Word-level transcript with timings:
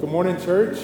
Good 0.00 0.08
morning, 0.08 0.40
church. 0.40 0.78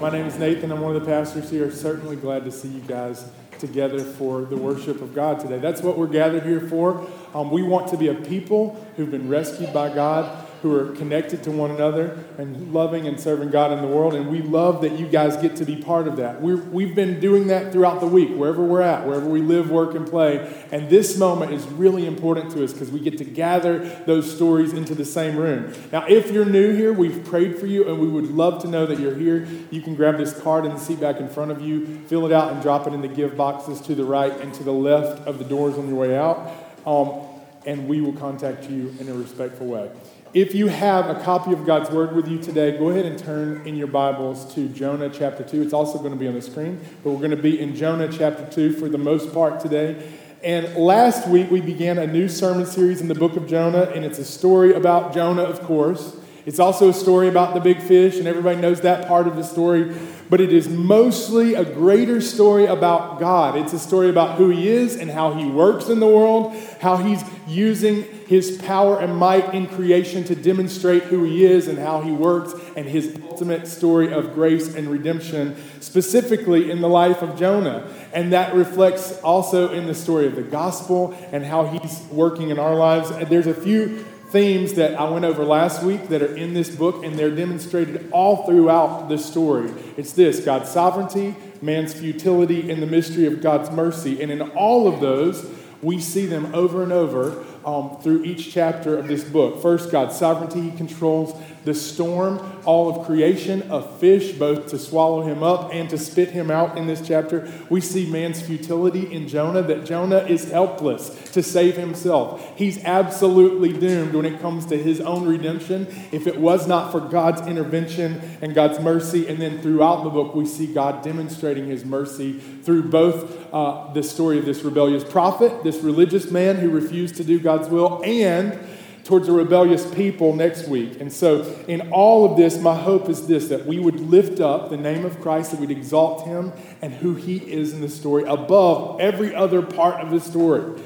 My 0.00 0.10
name 0.10 0.26
is 0.26 0.38
Nathan. 0.38 0.70
I'm 0.70 0.80
one 0.80 0.94
of 0.94 1.02
the 1.02 1.08
pastors 1.08 1.50
here. 1.50 1.72
Certainly 1.72 2.14
glad 2.14 2.44
to 2.44 2.52
see 2.52 2.68
you 2.68 2.80
guys 2.82 3.28
together 3.58 3.98
for 3.98 4.42
the 4.42 4.56
worship 4.56 5.02
of 5.02 5.12
God 5.12 5.40
today. 5.40 5.58
That's 5.58 5.82
what 5.82 5.98
we're 5.98 6.06
gathered 6.06 6.44
here 6.44 6.60
for. 6.60 7.04
Um, 7.34 7.50
we 7.50 7.64
want 7.64 7.88
to 7.88 7.96
be 7.96 8.06
a 8.06 8.14
people 8.14 8.80
who've 8.94 9.10
been 9.10 9.28
rescued 9.28 9.72
by 9.72 9.92
God 9.92 10.45
who 10.66 10.74
are 10.76 10.96
connected 10.96 11.44
to 11.44 11.50
one 11.50 11.70
another 11.70 12.24
and 12.38 12.72
loving 12.72 13.06
and 13.06 13.20
serving 13.20 13.50
God 13.50 13.72
in 13.72 13.80
the 13.80 13.86
world. 13.86 14.14
And 14.14 14.28
we 14.28 14.42
love 14.42 14.80
that 14.82 14.98
you 14.98 15.06
guys 15.06 15.36
get 15.36 15.54
to 15.56 15.64
be 15.64 15.76
part 15.76 16.08
of 16.08 16.16
that. 16.16 16.42
we 16.42 16.86
have 16.86 16.96
been 16.96 17.20
doing 17.20 17.46
that 17.46 17.72
throughout 17.72 18.00
the 18.00 18.06
week, 18.06 18.30
wherever 18.30 18.64
we're 18.64 18.82
at, 18.82 19.06
wherever 19.06 19.28
we 19.28 19.40
live, 19.40 19.70
work, 19.70 19.94
and 19.94 20.08
play. 20.08 20.66
And 20.72 20.90
this 20.90 21.16
moment 21.16 21.52
is 21.52 21.64
really 21.68 22.04
important 22.04 22.50
to 22.52 22.64
us 22.64 22.72
because 22.72 22.90
we 22.90 22.98
get 22.98 23.16
to 23.18 23.24
gather 23.24 23.78
those 24.06 24.34
stories 24.34 24.72
into 24.72 24.94
the 24.94 25.04
same 25.04 25.36
room. 25.36 25.72
Now, 25.92 26.04
if 26.08 26.32
you're 26.32 26.44
new 26.44 26.74
here, 26.74 26.92
we've 26.92 27.24
prayed 27.24 27.58
for 27.58 27.66
you 27.66 27.88
and 27.88 28.00
we 28.00 28.08
would 28.08 28.32
love 28.32 28.60
to 28.62 28.68
know 28.68 28.86
that 28.86 28.98
you're 28.98 29.14
here. 29.14 29.46
You 29.70 29.82
can 29.82 29.94
grab 29.94 30.18
this 30.18 30.38
card 30.40 30.64
in 30.64 30.72
the 30.72 30.80
seat 30.80 31.00
back 31.00 31.20
in 31.20 31.28
front 31.28 31.52
of 31.52 31.60
you, 31.60 32.00
fill 32.08 32.26
it 32.26 32.32
out, 32.32 32.52
and 32.52 32.60
drop 32.60 32.88
it 32.88 32.92
in 32.92 33.02
the 33.02 33.08
give 33.08 33.36
boxes 33.36 33.80
to 33.82 33.94
the 33.94 34.04
right 34.04 34.32
and 34.40 34.52
to 34.54 34.64
the 34.64 34.72
left 34.72 35.26
of 35.28 35.38
the 35.38 35.44
doors 35.44 35.78
on 35.78 35.88
your 35.88 35.96
way 35.96 36.16
out. 36.16 36.52
Um, 36.84 37.22
and 37.66 37.88
we 37.88 38.00
will 38.00 38.12
contact 38.14 38.70
you 38.70 38.94
in 39.00 39.08
a 39.08 39.14
respectful 39.14 39.66
way. 39.66 39.90
If 40.36 40.54
you 40.54 40.66
have 40.66 41.08
a 41.08 41.18
copy 41.24 41.54
of 41.54 41.64
God's 41.64 41.88
Word 41.88 42.14
with 42.14 42.28
you 42.28 42.38
today, 42.38 42.76
go 42.76 42.90
ahead 42.90 43.06
and 43.06 43.18
turn 43.18 43.66
in 43.66 43.74
your 43.74 43.86
Bibles 43.86 44.54
to 44.54 44.68
Jonah 44.68 45.08
chapter 45.08 45.42
2. 45.42 45.62
It's 45.62 45.72
also 45.72 45.96
going 45.96 46.10
to 46.10 46.18
be 46.18 46.28
on 46.28 46.34
the 46.34 46.42
screen, 46.42 46.78
but 47.02 47.12
we're 47.12 47.20
going 47.20 47.30
to 47.30 47.38
be 47.38 47.58
in 47.58 47.74
Jonah 47.74 48.12
chapter 48.12 48.46
2 48.52 48.74
for 48.74 48.90
the 48.90 48.98
most 48.98 49.32
part 49.32 49.60
today. 49.60 50.12
And 50.44 50.76
last 50.76 51.26
week 51.26 51.50
we 51.50 51.62
began 51.62 51.96
a 51.96 52.06
new 52.06 52.28
sermon 52.28 52.66
series 52.66 53.00
in 53.00 53.08
the 53.08 53.14
book 53.14 53.36
of 53.36 53.46
Jonah, 53.46 53.84
and 53.94 54.04
it's 54.04 54.18
a 54.18 54.26
story 54.26 54.74
about 54.74 55.14
Jonah, 55.14 55.44
of 55.44 55.62
course. 55.62 56.18
It's 56.46 56.60
also 56.60 56.88
a 56.88 56.94
story 56.94 57.28
about 57.28 57.54
the 57.54 57.60
big 57.60 57.82
fish, 57.82 58.16
and 58.16 58.26
everybody 58.26 58.60
knows 58.60 58.80
that 58.82 59.06
part 59.06 59.26
of 59.26 59.36
the 59.36 59.42
story. 59.42 59.94
But 60.30 60.40
it 60.40 60.52
is 60.52 60.68
mostly 60.68 61.54
a 61.54 61.64
greater 61.64 62.20
story 62.20 62.66
about 62.66 63.20
God. 63.20 63.56
It's 63.56 63.72
a 63.72 63.78
story 63.78 64.08
about 64.08 64.38
who 64.38 64.48
He 64.50 64.68
is 64.68 64.96
and 64.96 65.10
how 65.10 65.34
He 65.34 65.44
works 65.44 65.88
in 65.88 66.00
the 66.00 66.06
world, 66.06 66.56
how 66.80 66.96
He's 66.96 67.22
using 67.46 68.04
his 68.26 68.58
power 68.62 68.98
and 68.98 69.16
might 69.16 69.54
in 69.54 69.68
creation 69.68 70.24
to 70.24 70.34
demonstrate 70.34 71.04
who 71.04 71.22
he 71.22 71.44
is 71.44 71.68
and 71.68 71.78
how 71.78 72.00
he 72.00 72.10
works, 72.10 72.54
and 72.76 72.86
his 72.86 73.16
ultimate 73.22 73.68
story 73.68 74.12
of 74.12 74.34
grace 74.34 74.74
and 74.74 74.88
redemption, 74.88 75.56
specifically 75.80 76.70
in 76.70 76.80
the 76.80 76.88
life 76.88 77.22
of 77.22 77.38
Jonah. 77.38 77.88
And 78.12 78.32
that 78.32 78.54
reflects 78.54 79.18
also 79.20 79.72
in 79.72 79.86
the 79.86 79.94
story 79.94 80.26
of 80.26 80.34
the 80.34 80.42
gospel 80.42 81.16
and 81.30 81.44
how 81.44 81.66
he's 81.66 82.00
working 82.10 82.50
in 82.50 82.58
our 82.58 82.74
lives. 82.74 83.10
There's 83.28 83.46
a 83.46 83.54
few 83.54 84.04
themes 84.36 84.74
that 84.74 85.00
I 85.00 85.08
went 85.08 85.24
over 85.24 85.46
last 85.46 85.82
week 85.82 86.08
that 86.08 86.20
are 86.20 86.36
in 86.36 86.52
this 86.52 86.68
book, 86.68 87.02
and 87.02 87.18
they're 87.18 87.34
demonstrated 87.34 88.10
all 88.12 88.44
throughout 88.44 89.08
the 89.08 89.16
story. 89.16 89.72
It's 89.96 90.12
this 90.12 90.40
God's 90.40 90.68
sovereignty, 90.68 91.34
man's 91.62 91.94
futility, 91.94 92.70
and 92.70 92.82
the 92.82 92.86
mystery 92.86 93.24
of 93.24 93.40
God's 93.40 93.70
mercy. 93.70 94.20
And 94.20 94.30
in 94.30 94.42
all 94.42 94.88
of 94.92 95.00
those, 95.00 95.50
we 95.80 96.00
see 96.00 96.26
them 96.26 96.54
over 96.54 96.82
and 96.82 96.92
over 96.92 97.46
um, 97.66 97.98
through 98.00 98.24
each 98.24 98.52
chapter 98.52 98.96
of 98.96 99.08
this 99.08 99.24
book. 99.24 99.60
First, 99.60 99.90
God's 99.90 100.16
sovereignty, 100.16 100.70
He 100.70 100.76
controls 100.76 101.34
the 101.66 101.74
storm, 101.74 102.62
all 102.64 102.88
of 102.88 103.04
creation, 103.06 103.70
a 103.72 103.82
fish, 103.82 104.32
both 104.32 104.68
to 104.68 104.78
swallow 104.78 105.22
him 105.22 105.42
up 105.42 105.74
and 105.74 105.90
to 105.90 105.98
spit 105.98 106.30
him 106.30 106.48
out 106.48 106.78
in 106.78 106.86
this 106.86 107.06
chapter. 107.06 107.52
We 107.68 107.80
see 107.80 108.08
man's 108.08 108.40
futility 108.40 109.12
in 109.12 109.26
Jonah, 109.26 109.62
that 109.62 109.84
Jonah 109.84 110.18
is 110.18 110.52
helpless 110.52 111.08
to 111.32 111.42
save 111.42 111.76
himself. 111.76 112.56
He's 112.56 112.82
absolutely 112.84 113.72
doomed 113.72 114.14
when 114.14 114.26
it 114.26 114.40
comes 114.40 114.64
to 114.66 114.76
his 114.76 115.00
own 115.00 115.26
redemption 115.26 115.88
if 116.12 116.28
it 116.28 116.38
was 116.38 116.68
not 116.68 116.92
for 116.92 117.00
God's 117.00 117.44
intervention 117.48 118.38
and 118.40 118.54
God's 118.54 118.78
mercy. 118.78 119.26
And 119.26 119.42
then 119.42 119.60
throughout 119.60 120.04
the 120.04 120.10
book, 120.10 120.36
we 120.36 120.46
see 120.46 120.72
God 120.72 121.02
demonstrating 121.02 121.66
his 121.66 121.84
mercy 121.84 122.34
through 122.34 122.90
both 122.90 123.52
uh, 123.52 123.92
the 123.92 124.04
story 124.04 124.38
of 124.38 124.44
this 124.44 124.62
rebellious 124.62 125.02
prophet, 125.02 125.64
this 125.64 125.78
religious 125.78 126.30
man 126.30 126.56
who 126.56 126.70
refused 126.70 127.16
to 127.16 127.24
do 127.24 127.40
God's 127.40 127.55
will, 127.64 128.02
and 128.04 128.58
towards 129.04 129.28
a 129.28 129.32
rebellious 129.32 129.88
people 129.94 130.34
next 130.34 130.66
week. 130.66 131.00
And 131.00 131.12
so, 131.12 131.42
in 131.68 131.92
all 131.92 132.30
of 132.30 132.36
this, 132.36 132.58
my 132.58 132.74
hope 132.74 133.08
is 133.08 133.26
this 133.28 133.48
that 133.48 133.64
we 133.64 133.78
would 133.78 134.00
lift 134.00 134.40
up 134.40 134.68
the 134.68 134.76
name 134.76 135.04
of 135.04 135.20
Christ, 135.20 135.52
that 135.52 135.60
we'd 135.60 135.70
exalt 135.70 136.26
him 136.26 136.52
and 136.82 136.92
who 136.92 137.14
he 137.14 137.36
is 137.36 137.72
in 137.72 137.80
the 137.80 137.88
story 137.88 138.24
above 138.24 139.00
every 139.00 139.34
other 139.34 139.62
part 139.62 140.00
of 140.00 140.10
the 140.10 140.20
story. 140.20 140.80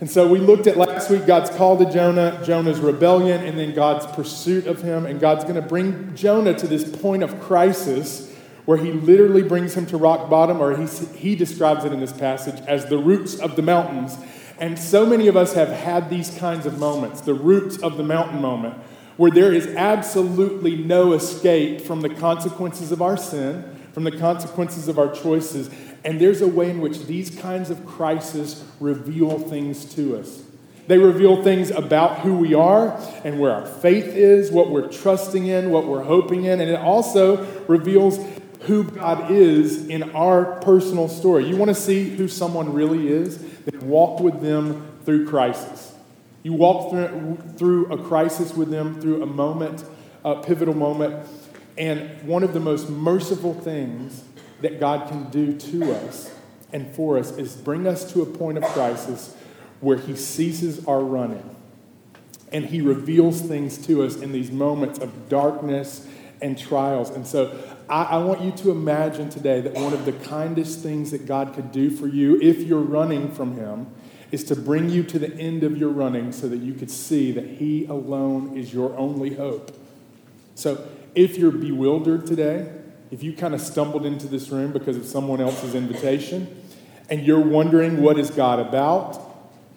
And 0.00 0.10
so 0.10 0.28
we 0.28 0.38
looked 0.38 0.66
at 0.66 0.76
last 0.76 1.08
week 1.08 1.24
God's 1.24 1.48
call 1.50 1.78
to 1.78 1.90
Jonah, 1.90 2.42
Jonah's 2.44 2.80
rebellion, 2.80 3.42
and 3.46 3.56
then 3.56 3.74
God's 3.74 4.04
pursuit 4.06 4.66
of 4.66 4.82
him. 4.82 5.06
And 5.06 5.18
God's 5.18 5.44
going 5.44 5.54
to 5.54 5.62
bring 5.62 6.14
Jonah 6.14 6.52
to 6.52 6.66
this 6.66 6.84
point 6.96 7.22
of 7.22 7.40
crisis 7.40 8.34
where 8.66 8.76
he 8.76 8.92
literally 8.92 9.42
brings 9.42 9.74
him 9.74 9.86
to 9.86 9.96
rock 9.96 10.28
bottom, 10.28 10.60
or 10.60 10.76
he, 10.76 10.86
he 11.16 11.36
describes 11.36 11.84
it 11.84 11.92
in 11.92 12.00
this 12.00 12.12
passage 12.12 12.60
as 12.66 12.86
the 12.86 12.98
roots 12.98 13.38
of 13.38 13.54
the 13.54 13.62
mountains. 13.62 14.18
And 14.58 14.78
so 14.78 15.04
many 15.04 15.28
of 15.28 15.36
us 15.36 15.54
have 15.54 15.68
had 15.68 16.08
these 16.08 16.30
kinds 16.38 16.64
of 16.64 16.78
moments, 16.78 17.20
the 17.20 17.34
roots 17.34 17.78
of 17.78 17.96
the 17.96 18.02
mountain 18.02 18.40
moment, 18.40 18.74
where 19.16 19.30
there 19.30 19.52
is 19.52 19.66
absolutely 19.68 20.76
no 20.76 21.12
escape 21.12 21.80
from 21.80 22.00
the 22.00 22.08
consequences 22.08 22.92
of 22.92 23.02
our 23.02 23.16
sin, 23.16 23.76
from 23.92 24.04
the 24.04 24.16
consequences 24.16 24.88
of 24.88 24.98
our 24.98 25.12
choices. 25.12 25.70
And 26.04 26.20
there's 26.20 26.40
a 26.40 26.48
way 26.48 26.70
in 26.70 26.80
which 26.80 27.06
these 27.06 27.30
kinds 27.30 27.70
of 27.70 27.84
crises 27.86 28.64
reveal 28.80 29.38
things 29.38 29.84
to 29.94 30.18
us. 30.18 30.42
They 30.86 30.98
reveal 30.98 31.42
things 31.42 31.70
about 31.70 32.20
who 32.20 32.36
we 32.36 32.54
are 32.54 32.96
and 33.24 33.40
where 33.40 33.52
our 33.52 33.66
faith 33.66 34.06
is, 34.06 34.52
what 34.52 34.70
we're 34.70 34.88
trusting 34.88 35.46
in, 35.46 35.70
what 35.70 35.86
we're 35.86 36.04
hoping 36.04 36.44
in, 36.44 36.60
and 36.60 36.70
it 36.70 36.78
also 36.78 37.44
reveals 37.66 38.18
who 38.66 38.84
God 38.84 39.30
is 39.30 39.86
in 39.88 40.14
our 40.14 40.60
personal 40.60 41.08
story. 41.08 41.48
You 41.48 41.56
want 41.56 41.68
to 41.68 41.74
see 41.74 42.16
who 42.16 42.28
someone 42.28 42.72
really 42.72 43.08
is? 43.08 43.38
Then 43.38 43.86
walk 43.88 44.20
with 44.20 44.40
them 44.40 44.86
through 45.04 45.28
crisis. 45.28 45.94
You 46.42 46.52
walk 46.52 46.90
through, 46.90 47.38
through 47.56 47.92
a 47.92 47.98
crisis 47.98 48.54
with 48.54 48.70
them, 48.70 49.00
through 49.00 49.22
a 49.22 49.26
moment, 49.26 49.84
a 50.24 50.42
pivotal 50.42 50.74
moment. 50.74 51.26
And 51.78 52.22
one 52.26 52.42
of 52.42 52.54
the 52.54 52.60
most 52.60 52.88
merciful 52.88 53.54
things 53.54 54.24
that 54.60 54.80
God 54.80 55.08
can 55.08 55.30
do 55.30 55.56
to 55.56 55.92
us 55.92 56.32
and 56.72 56.92
for 56.94 57.18
us 57.18 57.36
is 57.36 57.54
bring 57.56 57.86
us 57.86 58.12
to 58.12 58.22
a 58.22 58.26
point 58.26 58.58
of 58.58 58.64
crisis 58.64 59.36
where 59.80 59.98
He 59.98 60.16
ceases 60.16 60.84
our 60.86 61.00
running. 61.00 61.54
And 62.52 62.64
He 62.64 62.80
reveals 62.80 63.40
things 63.40 63.78
to 63.86 64.02
us 64.02 64.16
in 64.16 64.32
these 64.32 64.50
moments 64.50 64.98
of 64.98 65.28
darkness 65.28 66.06
and 66.40 66.58
trials. 66.58 67.10
And 67.10 67.26
so 67.26 67.58
I, 67.88 68.02
I, 68.04 68.18
want 68.18 68.40
you 68.40 68.50
to 68.52 68.70
imagine 68.70 69.28
today 69.28 69.60
that 69.60 69.74
one 69.74 69.92
of 69.92 70.04
the 70.04 70.12
kindest 70.12 70.80
things 70.80 71.12
that 71.12 71.26
God 71.26 71.54
could 71.54 71.70
do 71.70 71.90
for 71.90 72.06
you 72.06 72.40
if 72.40 72.60
you're 72.60 72.80
running 72.80 73.32
from 73.32 73.56
Him 73.56 73.86
is 74.32 74.42
to 74.44 74.56
bring 74.56 74.90
you 74.90 75.02
to 75.04 75.18
the 75.18 75.32
end 75.36 75.62
of 75.62 75.76
your 75.76 75.90
running 75.90 76.32
so 76.32 76.48
that 76.48 76.58
you 76.58 76.74
could 76.74 76.90
see 76.90 77.30
that 77.32 77.44
He 77.44 77.84
alone 77.86 78.56
is 78.56 78.72
your 78.72 78.96
only 78.96 79.34
hope. 79.34 79.76
So 80.54 80.88
if 81.14 81.38
you're 81.38 81.52
bewildered 81.52 82.26
today, 82.26 82.72
if 83.10 83.22
you 83.22 83.32
kind 83.32 83.54
of 83.54 83.60
stumbled 83.60 84.04
into 84.04 84.26
this 84.26 84.48
room 84.48 84.72
because 84.72 84.96
of 84.96 85.06
someone 85.06 85.40
else's 85.40 85.74
invitation, 85.74 86.62
and 87.08 87.22
you're 87.22 87.40
wondering 87.40 88.02
what 88.02 88.18
is 88.18 88.30
God 88.30 88.58
about, 88.58 89.14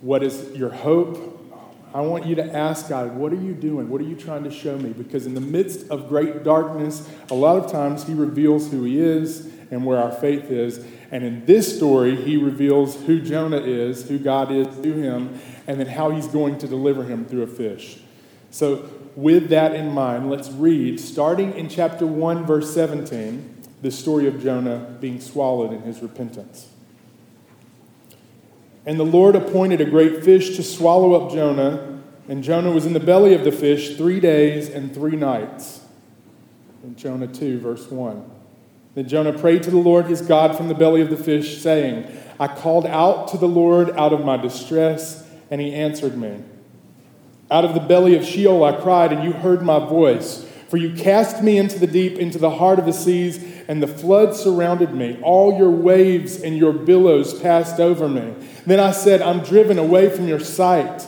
what 0.01 0.23
is 0.23 0.49
your 0.55 0.71
hope, 0.71 1.28
I 1.93 2.01
want 2.01 2.25
you 2.25 2.35
to 2.35 2.55
ask 2.55 2.89
God, 2.89 3.15
what 3.15 3.31
are 3.31 3.41
you 3.41 3.53
doing? 3.53 3.89
What 3.89 3.99
are 3.99 4.05
you 4.05 4.15
trying 4.15 4.43
to 4.43 4.51
show 4.51 4.77
me? 4.77 4.91
Because 4.91 5.25
in 5.25 5.33
the 5.33 5.41
midst 5.41 5.89
of 5.89 6.07
great 6.07 6.43
darkness, 6.43 7.09
a 7.31 7.33
lot 7.33 7.63
of 7.63 7.71
times 7.71 8.05
He 8.05 8.13
reveals 8.13 8.69
who 8.69 8.83
He 8.83 8.99
is 8.99 9.49
and 9.71 9.85
where 9.85 9.97
our 9.97 10.11
faith 10.11 10.51
is. 10.51 10.85
And 11.11 11.23
in 11.23 11.45
this 11.45 11.75
story, 11.75 12.15
He 12.15 12.37
reveals 12.37 12.95
who 13.03 13.19
Jonah 13.19 13.61
is, 13.61 14.07
who 14.07 14.19
God 14.19 14.51
is 14.51 14.67
to 14.67 14.93
him, 14.93 15.39
and 15.65 15.79
then 15.79 15.87
how 15.87 16.11
He's 16.11 16.27
going 16.27 16.59
to 16.59 16.67
deliver 16.67 17.03
him 17.03 17.25
through 17.25 17.43
a 17.43 17.47
fish. 17.47 17.99
So, 18.51 18.89
with 19.15 19.49
that 19.49 19.75
in 19.75 19.91
mind, 19.91 20.29
let's 20.29 20.49
read, 20.49 20.99
starting 20.99 21.53
in 21.53 21.67
chapter 21.67 22.05
1, 22.05 22.45
verse 22.45 22.73
17, 22.73 23.57
the 23.81 23.91
story 23.91 24.27
of 24.27 24.41
Jonah 24.41 24.95
being 25.01 25.19
swallowed 25.19 25.73
in 25.73 25.81
his 25.81 26.01
repentance. 26.01 26.67
And 28.85 28.99
the 28.99 29.05
Lord 29.05 29.35
appointed 29.35 29.81
a 29.81 29.85
great 29.85 30.23
fish 30.23 30.55
to 30.55 30.63
swallow 30.63 31.13
up 31.13 31.31
Jonah, 31.31 31.88
and 32.29 32.43
Jonah 32.43 32.71
was 32.71 32.85
in 32.85 32.93
the 32.93 32.99
belly 32.99 33.33
of 33.33 33.43
the 33.43 33.51
fish 33.51 33.97
three 33.97 34.19
days 34.19 34.69
and 34.69 34.93
three 34.93 35.15
nights. 35.15 35.81
In 36.83 36.95
Jonah 36.95 37.27
2, 37.27 37.59
verse 37.59 37.89
1. 37.89 38.31
Then 38.93 39.09
Jonah 39.09 39.37
prayed 39.37 39.63
to 39.63 39.71
the 39.71 39.77
Lord 39.77 40.05
his 40.05 40.21
God 40.21 40.55
from 40.55 40.67
the 40.67 40.75
belly 40.75 41.01
of 41.01 41.09
the 41.09 41.17
fish, 41.17 41.57
saying, 41.57 42.05
I 42.39 42.47
called 42.47 42.85
out 42.85 43.29
to 43.29 43.37
the 43.37 43.47
Lord 43.47 43.89
out 43.97 44.13
of 44.13 44.23
my 44.23 44.37
distress, 44.37 45.27
and 45.49 45.59
he 45.59 45.73
answered 45.73 46.17
me. 46.17 46.43
Out 47.49 47.65
of 47.65 47.73
the 47.73 47.79
belly 47.79 48.15
of 48.15 48.23
Sheol 48.23 48.63
I 48.63 48.73
cried, 48.73 49.11
and 49.11 49.23
you 49.23 49.33
heard 49.33 49.63
my 49.63 49.79
voice. 49.79 50.45
For 50.69 50.77
you 50.77 50.93
cast 50.93 51.41
me 51.41 51.57
into 51.57 51.79
the 51.79 51.87
deep, 51.87 52.19
into 52.19 52.37
the 52.37 52.51
heart 52.51 52.77
of 52.77 52.85
the 52.85 52.93
seas, 52.93 53.43
and 53.67 53.81
the 53.81 53.87
flood 53.87 54.35
surrounded 54.35 54.93
me. 54.93 55.17
All 55.23 55.57
your 55.57 55.71
waves 55.71 56.39
and 56.39 56.55
your 56.55 56.73
billows 56.73 57.39
passed 57.41 57.79
over 57.79 58.07
me. 58.07 58.35
Then 58.67 58.79
I 58.79 58.91
said, 58.91 59.23
I'm 59.23 59.39
driven 59.39 59.79
away 59.79 60.15
from 60.15 60.27
your 60.27 60.39
sight. 60.39 61.07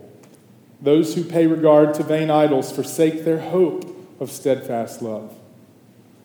Those 0.81 1.13
who 1.15 1.23
pay 1.23 1.45
regard 1.45 1.93
to 1.95 2.03
vain 2.03 2.31
idols 2.31 2.71
forsake 2.71 3.23
their 3.23 3.39
hope 3.39 3.85
of 4.19 4.31
steadfast 4.31 5.01
love. 5.01 5.37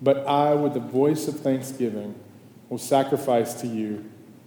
But 0.00 0.26
I, 0.26 0.55
with 0.55 0.75
the 0.75 0.81
voice 0.81 1.29
of 1.29 1.41
thanksgiving, 1.41 2.14
will 2.69 2.79
sacrifice 2.79 3.55
to 3.55 3.67
you. 3.67 4.05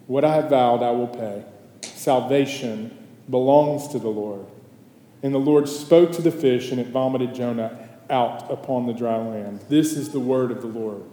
What 0.07 0.25
I 0.25 0.35
have 0.35 0.49
vowed, 0.49 0.81
I 0.81 0.91
will 0.91 1.07
pay. 1.07 1.43
Salvation 1.81 2.95
belongs 3.29 3.87
to 3.89 3.99
the 3.99 4.09
Lord. 4.09 4.45
And 5.21 5.33
the 5.33 5.39
Lord 5.39 5.67
spoke 5.67 6.11
to 6.13 6.21
the 6.21 6.31
fish, 6.31 6.71
and 6.71 6.79
it 6.79 6.87
vomited 6.87 7.35
Jonah 7.35 7.77
out 8.09 8.51
upon 8.51 8.87
the 8.87 8.93
dry 8.93 9.17
land. 9.17 9.61
This 9.69 9.93
is 9.93 10.09
the 10.09 10.19
word 10.19 10.51
of 10.51 10.61
the 10.61 10.67
Lord. 10.67 11.03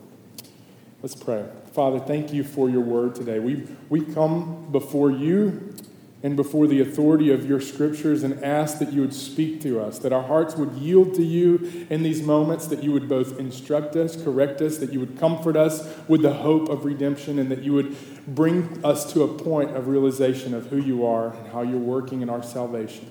Let's 1.03 1.15
pray. 1.15 1.45
Father, 1.73 1.99
thank 1.99 2.33
you 2.33 2.43
for 2.43 2.71
your 2.71 2.81
word 2.81 3.15
today. 3.15 3.39
We, 3.39 3.67
we 3.91 4.01
come 4.01 4.69
before 4.73 5.11
you 5.11 5.75
and 6.27 6.35
before 6.35 6.67
the 6.67 6.81
authority 6.81 7.31
of 7.31 7.49
your 7.49 7.61
scriptures 7.61 8.25
and 8.25 8.43
ask 8.43 8.81
that 8.81 8.93
you 8.93 9.01
would 9.01 9.15
speak 9.15 9.61
to 9.61 9.79
us, 9.81 10.01
that 10.01 10.13
our 10.13 10.25
hearts 10.25 10.57
would 10.57 10.73
yield 10.73 11.15
to 11.15 11.23
you 11.23 11.87
in 11.89 12.03
these 12.03 12.21
moments, 12.21 12.67
that 12.67 12.83
you 12.83 12.91
would 12.91 13.09
both 13.09 13.39
instruct 13.39 13.95
us, 13.95 14.21
correct 14.25 14.61
us, 14.61 14.79
that 14.79 14.93
you 14.93 14.99
would 14.99 15.17
comfort 15.21 15.57
us 15.57 15.89
with 16.09 16.23
the 16.23 16.33
hope 16.33 16.69
of 16.69 16.85
redemption, 16.85 17.39
and 17.39 17.49
that 17.49 17.63
you 17.63 17.73
would 17.75 17.97
bring 18.27 18.85
us 18.85 19.13
to 19.13 19.23
a 19.23 19.29
point 19.29 19.77
of 19.77 19.87
realization 19.87 20.53
of 20.53 20.67
who 20.67 20.79
you 20.79 21.07
are 21.07 21.33
and 21.33 21.47
how 21.53 21.63
you're 21.63 21.79
working 21.79 22.23
in 22.23 22.29
our 22.29 22.43
salvation, 22.43 23.09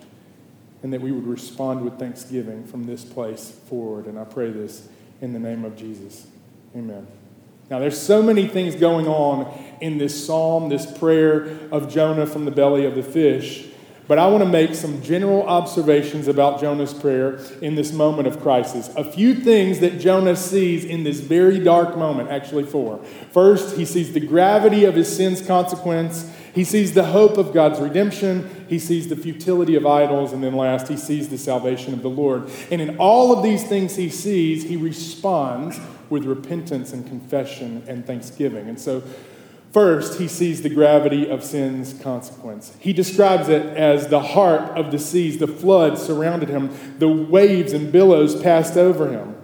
and 0.84 0.92
that 0.92 1.00
we 1.00 1.14
would 1.14 1.26
respond 1.26 1.86
with 1.86 1.98
thanksgiving 1.98 2.66
from 2.66 2.84
this 2.84 3.06
place 3.06 3.50
forward. 3.70 4.08
And 4.08 4.20
I 4.20 4.26
pray 4.26 4.52
this 4.52 4.90
in 5.22 5.32
the 5.32 5.40
name 5.40 5.64
of 5.64 5.78
Jesus. 5.78 6.28
Amen. 6.76 7.08
Now, 7.70 7.80
there's 7.80 8.00
so 8.00 8.22
many 8.22 8.48
things 8.48 8.76
going 8.76 9.08
on 9.08 9.52
in 9.82 9.98
this 9.98 10.26
psalm, 10.26 10.70
this 10.70 10.86
prayer 10.86 11.58
of 11.72 11.92
Jonah 11.92 12.28
from 12.28 12.46
the 12.46 12.52
belly 12.52 12.86
of 12.86 12.96
the 12.96 13.04
fish. 13.04 13.68
But 14.08 14.20
I 14.20 14.28
want 14.28 14.44
to 14.44 14.50
make 14.50 14.76
some 14.76 15.02
general 15.02 15.42
observations 15.48 16.28
about 16.28 16.62
Jonah's 16.62 16.94
prayer 16.94 17.40
in 17.62 17.74
this 17.74 17.92
moment 17.92 18.28
of 18.28 18.40
crisis. 18.40 18.92
A 18.96 19.04
few 19.04 19.34
things 19.34 19.80
that 19.80 20.00
Jonah 20.00 20.36
sees 20.36 20.86
in 20.86 21.04
this 21.04 21.20
very 21.20 21.60
dark 21.60 21.98
moment, 21.98 22.30
actually, 22.30 22.66
four. 22.66 23.04
First, 23.32 23.76
he 23.78 23.84
sees 23.84 24.14
the 24.14 24.20
gravity 24.20 24.86
of 24.86 24.94
his 24.94 25.14
sin's 25.14 25.42
consequence. 25.42 26.32
He 26.54 26.64
sees 26.64 26.94
the 26.94 27.06
hope 27.06 27.38
of 27.38 27.52
God's 27.52 27.80
redemption. 27.80 28.68
He 28.70 28.78
sees 28.78 29.08
the 29.08 29.16
futility 29.16 29.74
of 29.74 29.88
idols. 29.88 30.34
And 30.34 30.44
then 30.44 30.54
last, 30.54 30.88
he 30.88 30.98
sees 30.98 31.30
the 31.30 31.40
salvation 31.40 31.92
of 31.96 32.04
the 32.04 32.10
Lord. 32.10 32.48
And 32.70 32.82
in 32.82 32.98
all 32.98 33.36
of 33.36 33.44
these 33.44 33.64
things 33.64 33.96
he 33.96 34.10
sees, 34.10 34.64
he 34.64 34.78
responds 34.78 35.80
with 36.10 36.26
repentance 36.26 36.94
and 36.94 37.06
confession 37.08 37.84
and 37.88 38.06
thanksgiving. 38.06 38.68
And 38.68 38.80
so, 38.80 39.04
first, 39.72 40.20
he 40.20 40.28
sees 40.28 40.62
the 40.62 40.70
gravity 40.70 41.30
of 41.30 41.44
sin's 41.44 41.94
consequence. 41.94 42.76
He 42.80 42.94
describes 42.94 43.50
it 43.50 43.66
as 43.78 44.08
the 44.08 44.22
heart 44.22 44.78
of 44.78 44.92
the 44.92 45.00
seas, 45.00 45.38
the 45.40 45.48
flood 45.48 45.98
surrounded 45.98 46.50
him, 46.50 46.72
the 47.00 47.10
waves 47.10 47.74
and 47.74 47.92
billows 47.92 48.42
passed 48.42 48.78
over 48.78 49.10
him. 49.10 49.36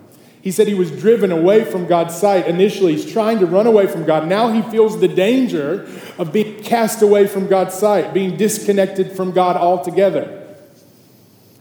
He 0.42 0.52
said 0.52 0.68
he 0.68 0.74
was 0.74 0.90
driven 0.90 1.32
away 1.32 1.64
from 1.66 1.86
God's 1.86 2.16
sight. 2.16 2.48
Initially, 2.48 2.96
he's 2.96 3.12
trying 3.12 3.40
to 3.40 3.46
run 3.46 3.68
away 3.68 3.86
from 3.86 4.06
God. 4.06 4.28
Now 4.28 4.52
he 4.52 4.64
feels 4.64 5.00
the 5.00 5.08
danger 5.08 5.88
of 6.18 6.34
being 6.34 6.64
cast 6.64 7.04
away 7.04 7.28
from 7.28 7.48
God's 7.48 7.76
sight, 7.76 8.14
being 8.14 8.38
disconnected 8.38 9.12
from 9.12 9.32
God 9.32 9.56
altogether. 9.56 10.40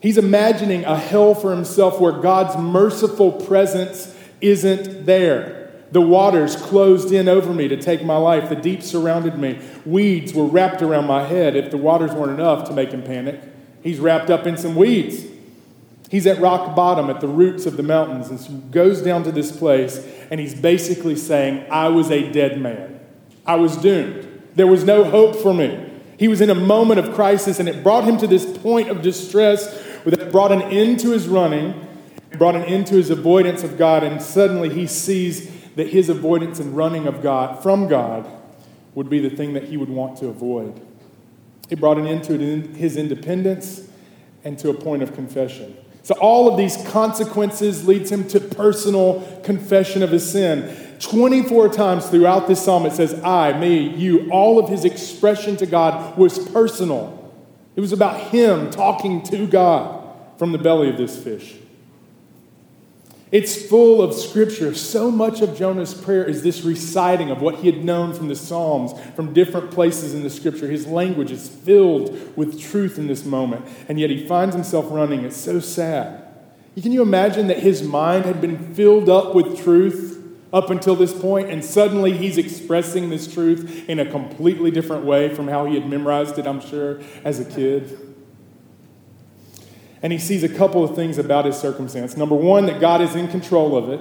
He's 0.00 0.17
imagining 0.17 0.85
a 0.85 0.96
hell 0.96 1.35
for 1.35 1.55
himself 1.55 2.00
where 2.00 2.12
God's 2.12 2.56
merciful 2.56 3.32
presence 3.32 4.17
isn't 4.40 5.06
there. 5.06 5.70
The 5.92 6.00
waters 6.00 6.54
closed 6.54 7.12
in 7.12 7.28
over 7.28 7.52
me 7.52 7.66
to 7.69 7.76
take 7.76 8.04
my 8.04 8.16
life. 8.16 8.48
The 8.48 8.56
deep 8.56 8.82
surrounded 8.82 9.38
me. 9.38 9.60
Weeds 9.84 10.32
were 10.32 10.46
wrapped 10.46 10.82
around 10.82 11.06
my 11.06 11.25
head. 11.25 11.56
If 11.56 11.70
the 11.70 11.76
waters 11.76 12.12
weren't 12.12 12.38
enough 12.38 12.69
to 12.69 12.75
make 12.75 12.92
him 12.92 13.02
panic, 13.02 13.40
he's 13.82 13.98
wrapped 13.98 14.31
up 14.31 14.46
in 14.46 14.56
some 14.56 14.76
weeds. 14.76 15.25
He's 16.10 16.26
at 16.26 16.40
rock 16.40 16.75
bottom 16.75 17.08
at 17.08 17.20
the 17.20 17.28
roots 17.28 17.66
of 17.66 17.76
the 17.76 17.82
mountains 17.82 18.31
and 18.31 18.40
so 18.40 18.52
goes 18.72 19.00
down 19.00 19.22
to 19.25 19.32
this 19.32 19.56
place 19.56 20.04
and 20.31 20.40
he's 20.40 20.54
basically 20.54 21.14
saying, 21.14 21.64
I 21.70 21.88
was 21.88 22.10
a 22.10 22.31
dead 22.32 22.60
man. 22.60 22.98
I 23.46 23.56
was 23.56 23.76
doomed. 23.76 24.26
There 24.56 24.66
was 24.66 24.84
no 24.84 25.04
hope 25.04 25.36
for 25.36 25.54
me. 25.54 25.88
He 26.19 26.28
was 26.28 26.40
in 26.40 26.50
a 26.50 26.54
moment 26.54 27.00
of 27.00 27.14
crisis 27.14 27.60
and 27.60 27.69
it 27.69 27.82
brought 27.82 28.04
him 28.04 28.19
to 28.19 28.26
this 28.26 28.58
point 28.58 28.88
of 28.88 29.02
distress 29.02 29.82
that 30.04 30.32
brought 30.32 30.50
an 30.50 30.62
end 30.62 31.00
to 31.00 31.10
his 31.10 31.28
running 31.28 31.86
brought 32.40 32.56
an 32.56 32.64
end 32.64 32.87
to 32.87 32.94
his 32.94 33.10
avoidance 33.10 33.62
of 33.62 33.76
God, 33.76 34.02
and 34.02 34.22
suddenly 34.22 34.70
he 34.70 34.87
sees 34.87 35.50
that 35.75 35.88
his 35.88 36.08
avoidance 36.08 36.58
and 36.58 36.75
running 36.75 37.06
of 37.06 37.22
God 37.22 37.62
from 37.62 37.87
God 37.87 38.26
would 38.94 39.10
be 39.10 39.20
the 39.20 39.28
thing 39.28 39.52
that 39.52 39.64
he 39.64 39.76
would 39.76 39.90
want 39.90 40.16
to 40.20 40.28
avoid. 40.28 40.81
It 41.69 41.78
brought 41.78 41.98
an 41.98 42.06
end 42.06 42.25
to 42.25 42.38
his 42.38 42.96
independence 42.96 43.87
and 44.42 44.58
to 44.58 44.70
a 44.70 44.75
point 44.75 45.02
of 45.02 45.14
confession. 45.14 45.76
So 46.02 46.14
all 46.14 46.50
of 46.50 46.56
these 46.56 46.78
consequences 46.87 47.87
leads 47.87 48.10
him 48.10 48.26
to 48.28 48.40
personal 48.40 49.20
confession 49.44 50.02
of 50.02 50.10
his 50.10 50.26
sin. 50.26 50.75
24 50.98 51.69
times 51.69 52.06
throughout 52.08 52.48
this 52.48 52.64
psalm 52.64 52.86
it 52.86 52.94
says 52.94 53.22
I, 53.22 53.52
me, 53.58 53.94
you. 53.96 54.31
All 54.31 54.58
of 54.58 54.70
his 54.70 54.86
expression 54.86 55.58
to 55.58 55.66
God 55.66 56.16
was 56.16 56.38
personal. 56.38 57.34
It 57.76 57.82
was 57.82 57.93
about 57.93 58.19
him 58.31 58.70
talking 58.70 59.22
to 59.25 59.46
God 59.46 60.02
from 60.38 60.52
the 60.52 60.58
belly 60.58 60.88
of 60.88 60.96
this 60.96 61.22
fish. 61.22 61.59
It's 63.32 63.65
full 63.69 64.03
of 64.03 64.12
scripture. 64.12 64.75
So 64.75 65.09
much 65.09 65.41
of 65.41 65.56
Jonah's 65.56 65.94
prayer 65.94 66.25
is 66.25 66.43
this 66.43 66.62
reciting 66.62 67.31
of 67.31 67.41
what 67.41 67.56
he 67.56 67.71
had 67.71 67.85
known 67.85 68.12
from 68.12 68.27
the 68.27 68.35
Psalms, 68.35 68.93
from 69.15 69.32
different 69.32 69.70
places 69.70 70.15
in 70.15 70.25
the 70.25 70.31
scripture. 70.31 70.69
His 70.69 70.87
language 70.87 71.31
is 71.31 71.49
filled 71.49 72.37
with 72.37 72.60
truth 72.60 72.99
in 72.99 73.06
this 73.06 73.25
moment, 73.25 73.67
and 73.89 74.01
yet 74.01 74.10
he 74.10 74.27
finds 74.27 74.55
himself 74.56 74.87
running. 74.91 75.25
It's 75.25 75.37
so 75.37 75.60
sad. 75.60 76.27
Can 76.81 76.91
you 76.91 77.03
imagine 77.03 77.46
that 77.49 77.58
his 77.58 77.82
mind 77.82 78.25
had 78.25 78.41
been 78.41 78.75
filled 78.75 79.08
up 79.08 79.34
with 79.34 79.63
truth 79.63 80.08
up 80.53 80.70
until 80.70 80.96
this 80.96 81.13
point, 81.13 81.51
and 81.51 81.65
suddenly 81.65 82.13
he's 82.13 82.37
expressing 82.37 83.10
this 83.10 83.32
truth 83.32 83.89
in 83.89 84.01
a 84.01 84.10
completely 84.10 84.72
different 84.72 85.05
way 85.05 85.32
from 85.32 85.46
how 85.46 85.67
he 85.67 85.75
had 85.75 85.89
memorized 85.89 86.37
it, 86.39 86.46
I'm 86.49 86.60
sure, 86.60 87.01
as 87.22 87.39
a 87.39 87.44
kid? 87.44 88.09
And 90.02 90.12
he 90.12 90.19
sees 90.19 90.42
a 90.42 90.48
couple 90.48 90.82
of 90.82 90.94
things 90.96 91.19
about 91.19 91.44
his 91.44 91.56
circumstance. 91.56 92.16
Number 92.16 92.34
one, 92.34 92.66
that 92.66 92.80
God 92.80 93.00
is 93.00 93.14
in 93.14 93.28
control 93.28 93.76
of 93.76 93.90
it. 93.90 94.00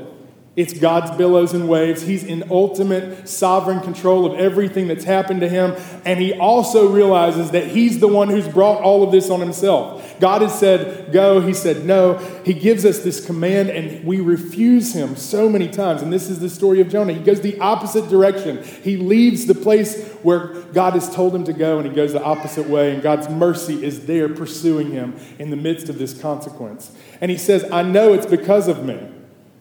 It's 0.55 0.77
God's 0.77 1.15
billows 1.15 1.53
and 1.53 1.69
waves. 1.69 2.01
He's 2.01 2.23
in 2.23 2.43
ultimate 2.51 3.29
sovereign 3.29 3.79
control 3.79 4.25
of 4.25 4.37
everything 4.37 4.89
that's 4.89 5.05
happened 5.05 5.39
to 5.39 5.47
him. 5.47 5.75
And 6.03 6.19
he 6.19 6.33
also 6.33 6.89
realizes 6.89 7.51
that 7.51 7.67
he's 7.67 7.99
the 7.99 8.09
one 8.09 8.27
who's 8.27 8.47
brought 8.47 8.81
all 8.81 9.01
of 9.03 9.11
this 9.11 9.29
on 9.29 9.39
himself. 9.39 10.19
God 10.19 10.41
has 10.41 10.57
said, 10.59 11.13
go. 11.13 11.39
He 11.39 11.53
said, 11.53 11.85
no. 11.85 12.17
He 12.43 12.53
gives 12.53 12.83
us 12.83 12.99
this 12.99 13.25
command, 13.25 13.69
and 13.69 14.05
we 14.05 14.19
refuse 14.19 14.93
him 14.93 15.15
so 15.15 15.47
many 15.47 15.69
times. 15.69 16.01
And 16.01 16.11
this 16.11 16.29
is 16.29 16.39
the 16.39 16.49
story 16.49 16.81
of 16.81 16.89
Jonah. 16.89 17.13
He 17.13 17.23
goes 17.23 17.39
the 17.39 17.57
opposite 17.59 18.09
direction. 18.09 18.61
He 18.63 18.97
leaves 18.97 19.45
the 19.45 19.55
place 19.55 20.13
where 20.23 20.47
God 20.73 20.93
has 20.93 21.13
told 21.13 21.33
him 21.33 21.45
to 21.45 21.53
go, 21.53 21.79
and 21.79 21.87
he 21.87 21.95
goes 21.95 22.11
the 22.11 22.23
opposite 22.23 22.67
way. 22.67 22.93
And 22.93 23.01
God's 23.01 23.29
mercy 23.29 23.85
is 23.85 24.07
there 24.07 24.27
pursuing 24.27 24.91
him 24.91 25.15
in 25.37 25.51
the 25.51 25.55
midst 25.55 25.87
of 25.87 25.99
this 25.99 26.19
consequence. 26.19 26.91
And 27.21 27.31
he 27.31 27.37
says, 27.37 27.63
I 27.71 27.83
know 27.83 28.11
it's 28.11 28.25
because 28.25 28.67
of 28.67 28.83
me. 28.83 28.99